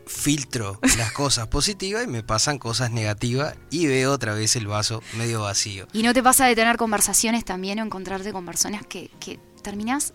[0.07, 5.03] Filtro las cosas positivas y me pasan cosas negativas y veo otra vez el vaso
[5.17, 5.87] medio vacío.
[5.93, 10.13] ¿Y no te pasa de tener conversaciones también o encontrarte con personas que, que terminás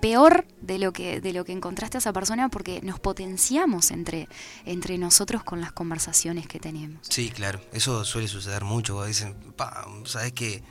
[0.00, 4.28] peor de lo que de lo que encontraste a esa persona porque nos potenciamos entre
[4.64, 7.06] entre nosotros con las conversaciones que tenemos.
[7.08, 9.36] Sí, claro, eso suele suceder mucho, dicen,
[10.04, 10.62] sabes que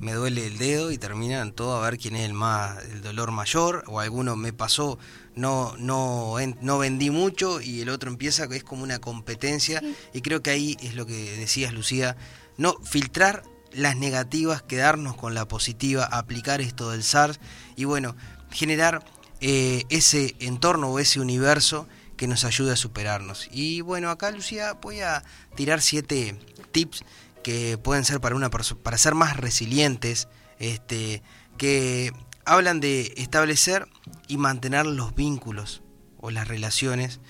[0.00, 3.30] me duele el dedo y terminan todo a ver quién es el más el dolor
[3.30, 4.98] mayor o alguno me pasó
[5.34, 9.82] no no no vendí mucho y el otro empieza es como una competencia
[10.12, 12.16] y creo que ahí es lo que decías Lucía,
[12.56, 13.42] no filtrar
[13.72, 17.38] las negativas, quedarnos con la positiva, aplicar esto del SARS
[17.76, 18.16] y bueno,
[18.50, 19.04] generar
[19.40, 21.86] eh, ese entorno o ese universo
[22.16, 23.48] que nos ayude a superarnos.
[23.52, 25.22] Y bueno, acá Lucía voy a
[25.54, 26.36] tirar siete
[26.72, 27.04] tips
[27.48, 30.28] que pueden ser para una para ser más resilientes,
[30.58, 31.22] este,
[31.56, 32.12] que
[32.44, 33.88] hablan de establecer
[34.26, 35.82] y mantener los vínculos
[36.18, 37.20] o las relaciones.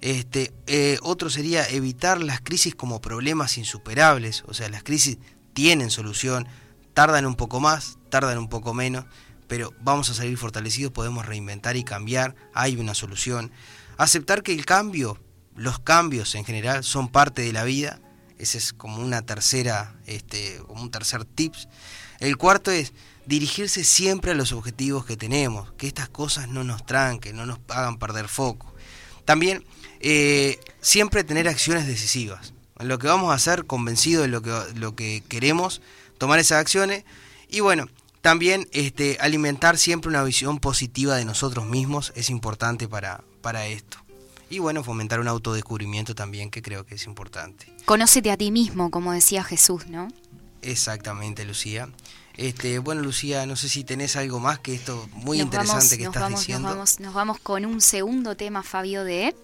[0.00, 5.18] Este, eh, otro sería evitar las crisis como problemas insuperables, o sea, las crisis
[5.52, 6.48] tienen solución,
[6.92, 9.04] tardan un poco más, tardan un poco menos,
[9.46, 13.52] pero vamos a salir fortalecidos, podemos reinventar y cambiar, hay una solución.
[13.96, 15.20] Aceptar que el cambio,
[15.54, 18.00] los cambios en general, son parte de la vida,
[18.38, 21.68] ese es como una tercera, este, como un tercer tips.
[22.20, 22.92] El cuarto es
[23.26, 27.58] dirigirse siempre a los objetivos que tenemos, que estas cosas no nos tranquen, no nos
[27.68, 28.72] hagan perder foco.
[29.24, 29.64] También
[30.00, 32.54] eh, siempre tener acciones decisivas.
[32.78, 35.82] Lo que vamos a hacer, convencido de lo que, lo que queremos,
[36.16, 37.04] tomar esas acciones.
[37.48, 37.88] Y bueno,
[38.20, 43.98] también este, alimentar siempre una visión positiva de nosotros mismos es importante para, para esto.
[44.50, 47.72] Y bueno, fomentar un autodescubrimiento también, que creo que es importante.
[47.84, 50.08] Conócete a ti mismo, como decía Jesús, ¿no?
[50.62, 51.88] Exactamente, Lucía.
[52.36, 56.30] Este, bueno, Lucía, no sé si tenés algo más que esto muy interesante que estás
[56.30, 56.68] diciendo.
[56.68, 59.34] Nos vamos, nos vamos con un segundo tema, Fabio, de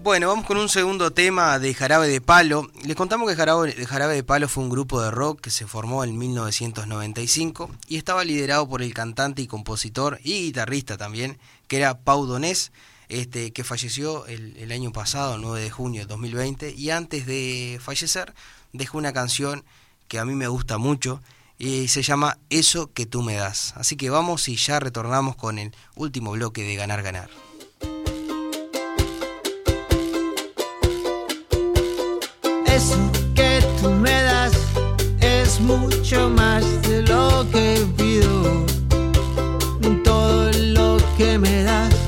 [0.00, 2.70] bueno, vamos con un segundo tema de Jarabe de Palo.
[2.84, 6.04] Les contamos que Jarabe, Jarabe de Palo fue un grupo de rock que se formó
[6.04, 11.98] en 1995 y estaba liderado por el cantante y compositor y guitarrista también, que era
[11.98, 12.70] Pau Donés,
[13.08, 17.78] este, que falleció el, el año pasado, 9 de junio de 2020, y antes de
[17.80, 18.34] fallecer
[18.72, 19.64] dejó una canción
[20.08, 21.20] que a mí me gusta mucho
[21.58, 23.74] y se llama Eso que tú me das.
[23.76, 27.30] Así que vamos y ya retornamos con el último bloque de Ganar Ganar.
[32.66, 34.52] Eso que tú me das
[35.20, 38.66] es mucho más de lo que pido.
[40.04, 42.07] Todo lo que me das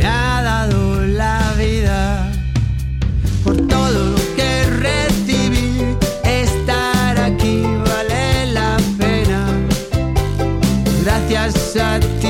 [0.00, 2.32] me ha dado la vida.
[3.44, 9.46] Por todo lo que recibí, estar aquí vale la pena.
[11.04, 12.29] Gracias a ti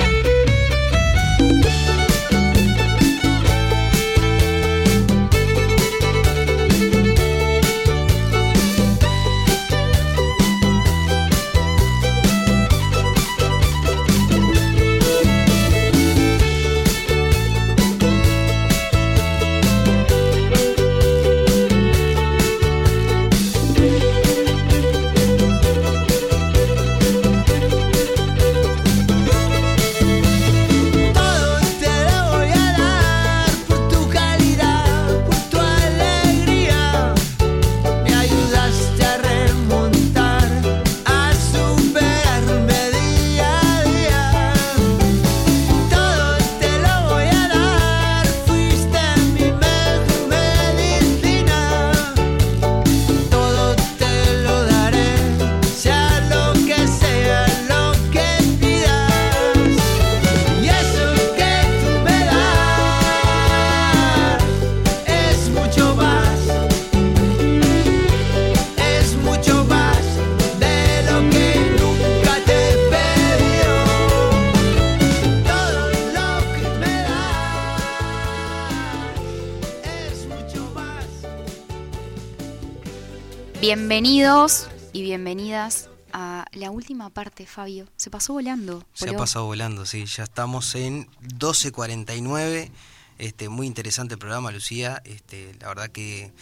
[83.73, 87.87] Bienvenidos y bienvenidas a la última parte, Fabio.
[87.95, 88.83] Se pasó volando.
[88.91, 90.03] Se ha pasado volando, sí.
[90.07, 92.69] Ya estamos en 12.49.
[93.17, 95.01] Este, muy interesante el programa, Lucía.
[95.05, 96.33] Este, la verdad que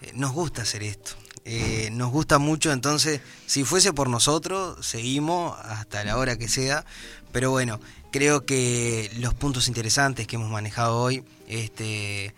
[0.00, 1.10] eh, nos gusta hacer esto.
[1.44, 6.84] Eh, nos gusta mucho, entonces, si fuese por nosotros, seguimos hasta la hora que sea.
[7.32, 7.80] Pero bueno,
[8.12, 12.32] creo que los puntos interesantes que hemos manejado hoy, este,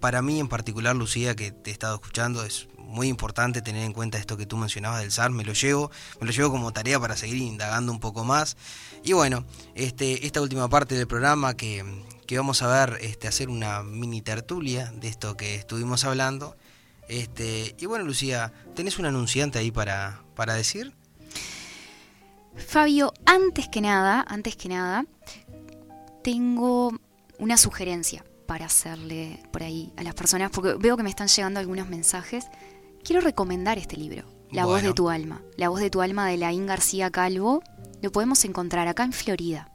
[0.00, 3.92] para mí en particular, Lucía, que te he estado escuchando, es muy importante tener en
[3.92, 6.98] cuenta esto que tú mencionabas del SAR, me lo llevo, me lo llevo como tarea
[6.98, 8.56] para seguir indagando un poco más.
[9.04, 9.44] Y bueno,
[9.76, 11.84] este, esta última parte del programa que,
[12.26, 16.56] que vamos a ver, este, hacer una mini tertulia de esto que estuvimos hablando.
[17.08, 20.92] Este, y bueno, Lucía, ¿tenés un anunciante ahí para, para decir?
[22.56, 25.06] Fabio, antes que nada, antes que nada,
[26.24, 26.92] tengo
[27.38, 31.60] una sugerencia para hacerle por ahí a las personas, porque veo que me están llegando
[31.60, 32.46] algunos mensajes
[33.04, 35.40] quiero recomendar este libro, La voz de tu alma.
[35.56, 37.62] La voz de tu alma de Laín García Calvo.
[38.02, 39.70] Lo podemos encontrar acá en Florida.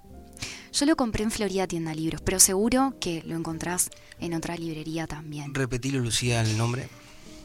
[0.73, 5.07] Yo lo compré en Florida Tienda Libros, pero seguro que lo encontrás en otra librería
[5.07, 5.55] también.
[5.55, 6.89] Repetilo, Lucía, el nombre.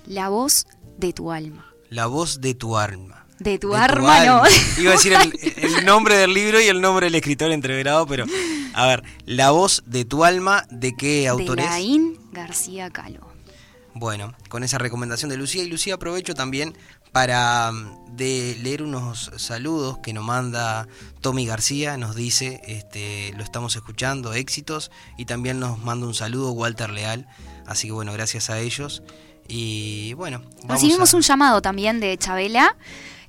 [0.07, 0.67] La voz
[0.99, 1.73] de tu alma.
[1.91, 3.29] La voz de tu alma.
[3.41, 4.43] De tu, alma, no.
[4.79, 8.27] Iba a decir el, nombre del libro y el nombre del escritor entreverado, pero
[8.75, 13.31] a ver, La voz de tu alma, ¿de qué autor de Laín García Calvo.
[13.95, 15.63] Bueno, con esa recomendación de Lucía.
[15.63, 16.77] Y Lucía aprovecho también
[17.13, 20.87] para mm, de leer unos saludos que nos manda
[21.21, 26.53] Tommy García, nos dice, este, lo estamos escuchando, éxitos, y también nos manda un saludo
[26.53, 27.27] Walter Leal,
[27.67, 29.03] así que bueno, gracias a ellos.
[29.49, 32.77] Y bueno, recibimos un llamado también de Chabela,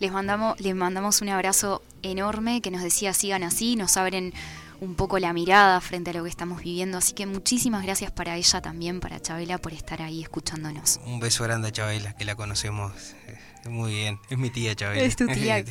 [0.01, 4.33] les mandamos, les mandamos un abrazo enorme que nos decía sigan así, nos abren
[4.79, 6.97] un poco la mirada frente a lo que estamos viviendo.
[6.97, 10.99] Así que muchísimas gracias para ella también, para Chabela, por estar ahí escuchándonos.
[11.05, 12.93] Un beso grande a Chabela, que la conocemos
[13.27, 14.19] eh, muy bien.
[14.31, 15.03] Es mi tía Chabela.
[15.03, 15.63] Es tu tía.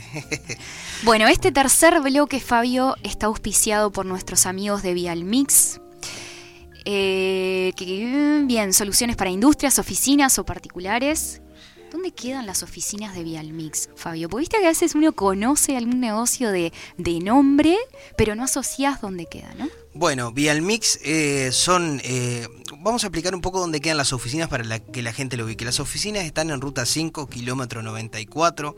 [1.02, 5.80] bueno, este tercer bloque, Fabio, está auspiciado por nuestros amigos de Vialmix.
[6.84, 11.42] Eh, que, bien, soluciones para industrias, oficinas o particulares
[11.90, 14.28] ¿Dónde quedan las oficinas de Vialmix, Fabio?
[14.28, 16.72] Porque viste que a veces uno conoce algún negocio de,
[17.20, 17.76] nombre,
[18.16, 19.68] pero no asocias dónde queda, ¿no?
[19.92, 22.00] Bueno, Vialmix eh, son...
[22.04, 22.46] Eh,
[22.78, 25.64] vamos a explicar un poco dónde quedan las oficinas para que la gente lo ubique.
[25.64, 28.76] Las oficinas están en ruta 5, kilómetro 94.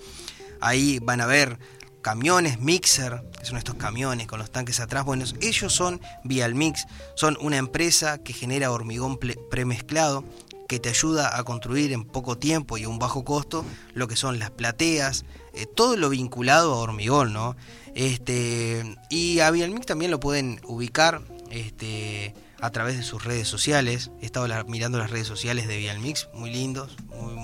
[0.60, 1.58] Ahí van a ver
[2.00, 5.04] camiones Mixer, que son estos camiones con los tanques atrás.
[5.04, 9.18] Bueno, ellos son Vialmix, son una empresa que genera hormigón
[9.50, 10.24] premezclado
[10.72, 13.62] que te ayuda a construir en poco tiempo y un bajo costo
[13.92, 17.56] lo que son las plateas, eh, todo lo vinculado a hormigón, ¿no?
[17.94, 21.20] Este, y a Vialmix también lo pueden ubicar
[21.50, 24.12] este, a través de sus redes sociales.
[24.22, 27.34] He estado mirando las redes sociales de Vialmix, muy lindos, muy,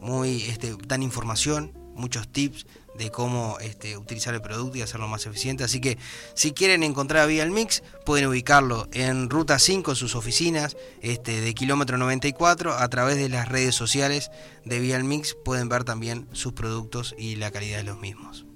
[0.00, 2.64] muy este, dan información, muchos tips
[2.96, 5.64] de cómo este, utilizar el producto y hacerlo más eficiente.
[5.64, 5.98] Así que
[6.34, 11.54] si quieren encontrar a Vialmix, pueden ubicarlo en Ruta 5, en sus oficinas este, de
[11.54, 14.30] kilómetro 94, a través de las redes sociales
[14.64, 18.46] de Vialmix pueden ver también sus productos y la calidad de los mismos.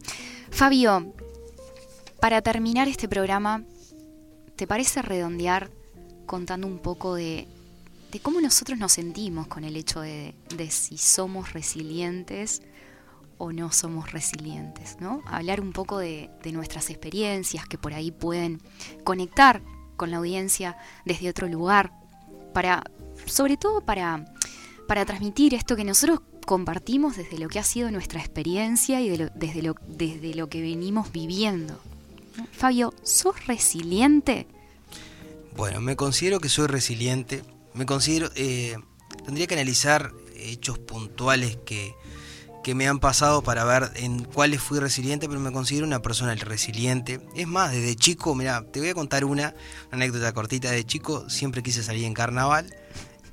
[0.51, 1.15] Fabio,
[2.21, 3.65] para terminar este programa,
[4.57, 5.71] ¿te parece redondear
[6.27, 7.49] contando un poco de,
[8.23, 12.63] cómo nosotros nos sentimos con el hecho de, de si somos resilientes?
[13.39, 15.23] O no somos resilientes, ¿no?
[15.27, 18.61] Hablar un poco de, nuestras experiencias que por ahí pueden
[19.05, 19.63] conectar
[19.97, 21.93] con la audiencia desde otro lugar,
[22.53, 22.85] para,
[23.27, 24.25] sobre todo para,
[24.87, 29.63] para transmitir esto que nosotros compartimos desde lo que ha sido nuestra experiencia y desde,
[29.63, 31.79] lo, desde lo que venimos viviendo.
[32.53, 34.47] Fabio, ¿sos resiliente?
[35.57, 37.43] Bueno, me considero que soy resiliente.
[37.75, 38.31] Me considero.
[38.37, 38.77] Eh,
[39.25, 41.95] tendría que analizar hechos puntuales que,
[42.63, 46.35] que me han pasado para ver en cuáles fui resiliente, pero me considero una persona
[46.35, 47.21] resiliente.
[47.35, 49.55] Es más, desde chico, mira, te voy a contar una,
[49.91, 50.71] anécdota cortita.
[50.71, 52.75] De chico siempre quise salir en carnaval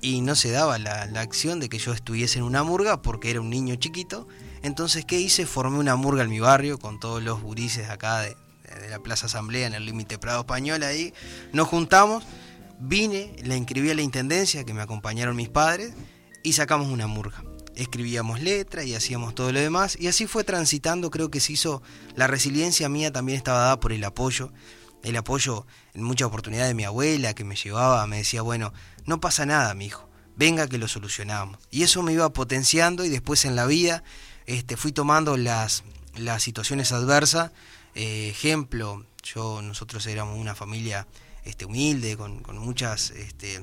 [0.02, 3.42] y no se daba la, acción de que yo estuviese en una murga porque era
[3.42, 4.28] un niño chiquito.
[4.62, 5.46] Entonces, ¿qué hice?
[5.46, 8.38] Formé una murga en mi barrio con todos los gurises acá de,
[8.80, 11.14] de la Plaza Asamblea en el límite Prado Español ahí.
[11.54, 12.24] Nos juntamos,
[12.80, 15.94] vine, la inscribí a la intendencia que me acompañaron mis padres
[16.44, 17.44] y sacamos una murga
[17.76, 19.98] escribíamos letras y hacíamos todo lo demás.
[20.00, 21.82] Y así fue transitando, creo que se hizo,
[22.16, 24.52] la resiliencia mía también estaba dada por el apoyo.
[25.04, 28.74] El apoyo en muchas oportunidades de mi abuela que me llevaba, me decía, bueno,
[29.06, 31.60] no pasa nada, mi hijo, venga que lo solucionamos.
[31.70, 34.04] Y eso me iba potenciando y después en la vida
[34.48, 35.84] este, fui tomando las,
[36.16, 37.52] las situaciones adversas.
[37.94, 41.08] Eh, ejemplo, yo, nosotros éramos una familia
[41.44, 43.62] este, humilde, con, con muchas este,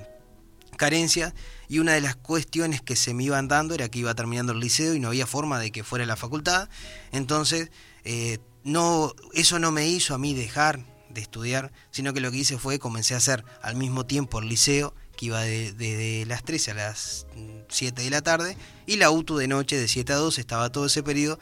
[0.83, 1.33] carencias
[1.69, 4.59] y una de las cuestiones que se me iban dando era que iba terminando el
[4.59, 6.69] liceo y no había forma de que fuera a la facultad.
[7.13, 7.71] Entonces,
[8.03, 12.39] eh, no, eso no me hizo a mí dejar de estudiar, sino que lo que
[12.39, 16.43] hice fue comencé a hacer al mismo tiempo el liceo, que iba desde de, las
[16.43, 17.29] 13 a las
[17.69, 20.87] 7 de la tarde, y la UTU de noche de 7 a 2, estaba todo
[20.87, 21.39] ese periodo,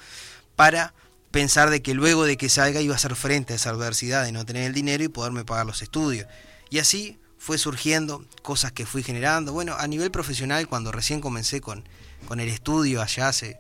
[0.55, 0.93] para
[1.31, 4.33] pensar de que luego de que salga iba a hacer frente a esa adversidad de
[4.33, 6.27] no tener el dinero y poderme pagar los estudios.
[6.69, 9.55] Y así fue surgiendo cosas que fui generando.
[9.55, 11.89] Bueno, a nivel profesional, cuando recién comencé con,
[12.29, 13.57] con el estudio allá hace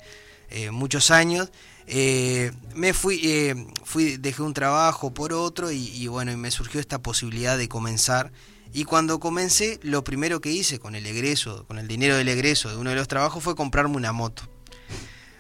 [0.50, 1.50] eh, muchos años,
[1.86, 6.78] eh, me fui, eh, fui, dejé un trabajo por otro y, bueno, y me surgió
[6.78, 8.32] esta posibilidad de comenzar.
[8.74, 12.68] Y cuando comencé, lo primero que hice con el egreso, con el dinero del egreso
[12.68, 14.42] de uno de los trabajos fue comprarme una moto.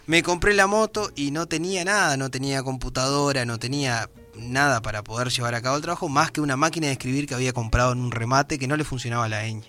[0.06, 4.08] Me compré la moto y no tenía nada, no tenía computadora, no tenía
[4.40, 7.34] nada para poder llevar a cabo el trabajo, más que una máquina de escribir que
[7.34, 9.62] había comprado en un remate que no le funcionaba la ñ.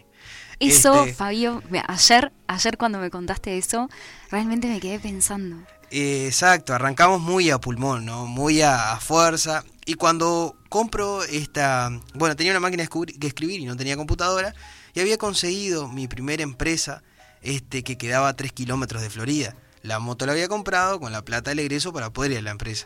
[0.60, 3.90] Eso, este, Fabio, ayer, ayer cuando me contaste eso,
[4.30, 5.58] realmente me quedé pensando.
[5.90, 8.28] exacto, arrancamos muy a pulmón, ¿no?
[8.28, 9.64] Muy a, fuerza.
[9.86, 14.54] Y cuando compro esta, bueno, tenía una máquina de escribir y no tenía computadora,
[14.94, 17.02] y había conseguido mi primera empresa,
[17.42, 19.56] este, que quedaba a 3 kilómetros de Florida.
[19.82, 22.52] La moto la había comprado con la plata del egreso para poder ir a la
[22.52, 22.86] empresa.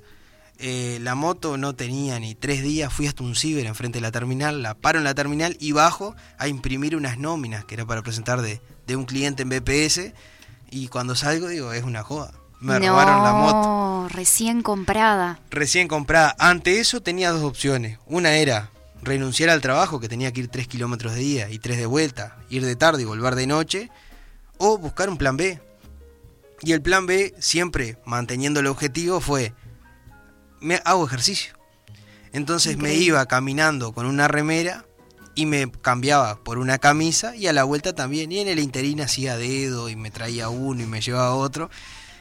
[0.58, 4.12] Eh, la moto no tenía ni tres días, fui hasta un ciber enfrente de la
[4.12, 8.02] terminal, la paro en la terminal y bajo a imprimir unas nóminas que era para
[8.04, 8.62] presentar de,
[8.96, 10.14] un cliente en BPS.
[10.72, 12.34] Y cuando salgo digo, es una joda.
[12.62, 14.08] Me robaron la moto.
[14.14, 15.40] Recién comprada.
[15.52, 16.36] Recién comprada.
[16.40, 18.00] Ante eso tenía dos opciones.
[18.06, 21.78] Una era renunciar al trabajo, que tenía que ir tres kilómetros de día y tres
[21.78, 23.92] de vuelta, ir de tarde y volver de noche,
[24.58, 25.62] o buscar un plan B.
[26.62, 29.54] Y el plan B, siempre manteniendo el objetivo, fue,
[30.62, 31.54] me hago ejercicio.
[32.32, 34.86] Entonces me iba caminando con una remera
[35.36, 38.32] y me cambiaba por una camisa y a la vuelta también.
[38.32, 41.70] Y en el interín hacía dedo y me traía uno y me llevaba otro.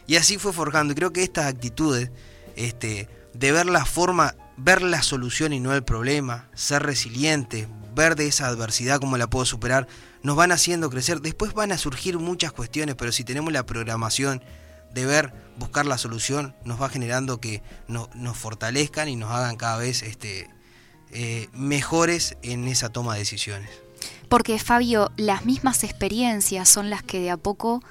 [0.06, 0.92] Y así fue forjando.
[0.92, 2.10] Y creo que estas actitudes,
[2.56, 8.16] este, de ver la forma, ver la solución y no el problema, ser resiliente, ver
[8.16, 9.88] de esa adversidad cómo la puedo superar,
[10.22, 11.20] nos van haciendo crecer.
[11.20, 14.42] Después van a surgir muchas cuestiones, pero si tenemos la programación
[14.94, 19.76] de ver, buscar la solución, nos va generando que nos fortalezcan y nos hagan cada
[19.76, 20.48] vez este,
[21.10, 23.70] eh, mejores en esa toma de decisiones.
[24.28, 27.82] Porque Fabio, las mismas experiencias son las que de a poco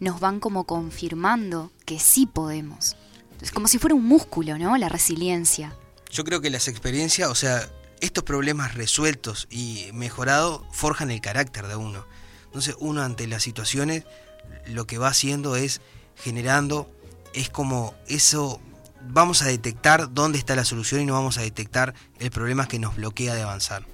[0.00, 2.96] nos van como confirmando que sí podemos.
[3.40, 4.76] Es como si fuera un músculo, ¿no?
[4.76, 5.76] La resiliencia.
[6.10, 7.68] Yo creo que las experiencias, o sea,
[8.00, 12.06] estos problemas resueltos y mejorados forjan el carácter de uno.
[12.46, 14.04] Entonces uno ante las situaciones
[14.66, 15.80] lo que va haciendo es
[16.16, 16.90] generando,
[17.34, 18.60] es como eso,
[19.08, 22.78] vamos a detectar dónde está la solución y no vamos a detectar el problema que
[22.78, 23.84] nos bloquea de avanzar.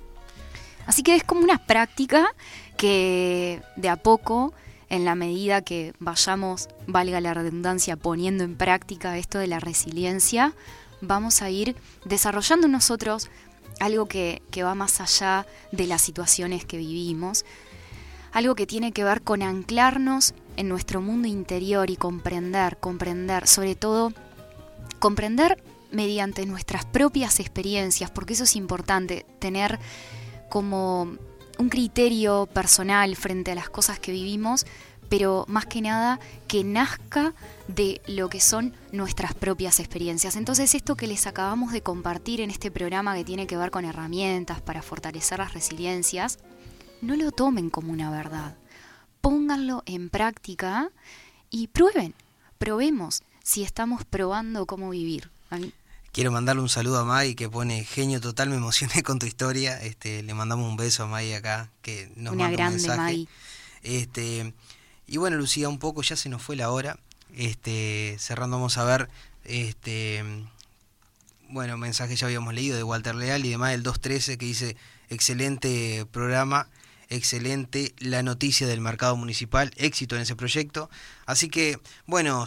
[0.87, 2.27] Así que es como una práctica
[2.77, 4.55] que de a poco,
[4.89, 10.55] en la medida que vayamos, valga la redundancia, poniendo en práctica esto de la resiliencia,
[11.01, 13.29] vamos a ir desarrollando nosotros
[13.81, 17.45] algo que, va más allá de las situaciones que vivimos,
[18.33, 23.77] algo que tiene que ver con anclarnos en nuestro mundo interior y comprender, comprender, sobre
[23.77, 24.13] todo
[24.99, 29.79] comprender mediante nuestras propias experiencias, porque eso es importante, tener
[30.49, 31.17] como
[31.59, 34.67] un criterio personal frente a las cosas que vivimos,
[35.09, 37.35] pero más que nada que nazca
[37.69, 40.35] de lo que son nuestras propias experiencias.
[40.35, 43.85] Entonces esto que les acabamos de compartir en este programa que tiene que ver con
[43.85, 46.41] herramientas para fortalecer las resiliencias,
[47.01, 48.57] no lo tomen como una verdad.
[49.21, 50.91] Pónganlo en práctica
[51.51, 52.15] y prueben,
[52.59, 55.31] probemos si estamos probando cómo vivir.
[56.13, 59.81] Quiero mandarle un saludo a May que pone genio total, me emocioné con tu historia.
[59.81, 63.29] Este, le mandamos un beso a May acá que nos Una grande un
[63.83, 64.53] Este,
[65.07, 66.99] y bueno, Lucía, un poco ya se nos fue la hora.
[67.35, 69.09] Este, cerrando vamos a ver
[69.45, 70.25] este
[71.49, 74.77] bueno, mensaje ya habíamos leído de Walter Leal y demás del 213 que dice
[75.09, 76.69] excelente programa,
[77.09, 80.91] excelente la noticia del mercado municipal, éxito en ese proyecto.
[81.27, 82.47] Así que, bueno,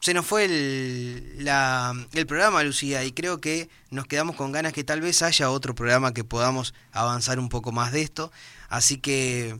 [0.00, 4.72] se nos fue el, la, el programa, Lucía, y creo que nos quedamos con ganas
[4.72, 8.30] que tal vez haya otro programa que podamos avanzar un poco más de esto.
[8.68, 9.58] Así que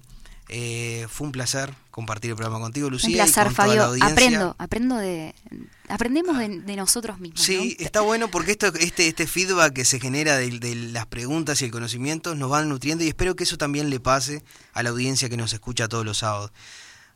[0.48, 3.08] eh, fue un placer compartir el programa contigo, Lucía.
[3.10, 3.92] Un placer, Fabio.
[4.00, 5.34] Aprendo, aprendo de,
[5.88, 7.42] aprendemos de, nosotros mismos.
[7.42, 11.66] Sí, está bueno porque esto, este, este feedback que se genera de, las preguntas y
[11.66, 14.42] el conocimiento nos van nutriendo y espero que eso también le pase
[14.72, 16.52] a la audiencia que nos escucha todos los sábados.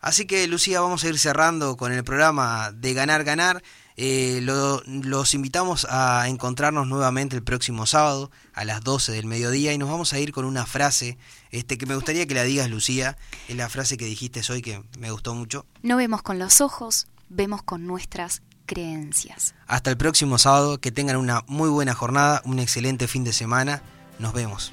[0.01, 3.62] Así que, Lucía, vamos a ir cerrando con el programa de Ganar, Ganar.
[4.05, 9.78] Eh, los invitamos a encontrarnos nuevamente el próximo sábado a las 12 del mediodía y
[9.78, 11.18] nos vamos a ir con una frase
[11.53, 13.16] este, que me gustaría que la digas, Lucía.
[13.46, 15.66] Es la frase que dijiste hoy que me gustó mucho.
[15.84, 19.55] No vemos con los ojos, vemos con nuestras creencias.
[19.68, 23.84] Hasta el próximo sábado, que tengan una muy buena jornada, un excelente fin de semana.
[24.18, 24.72] Nos vemos.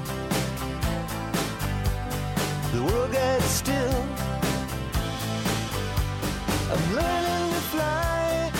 [2.71, 4.05] the world gets still.
[6.71, 8.51] I'm learning to fly,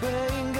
[0.00, 0.54] but I ain't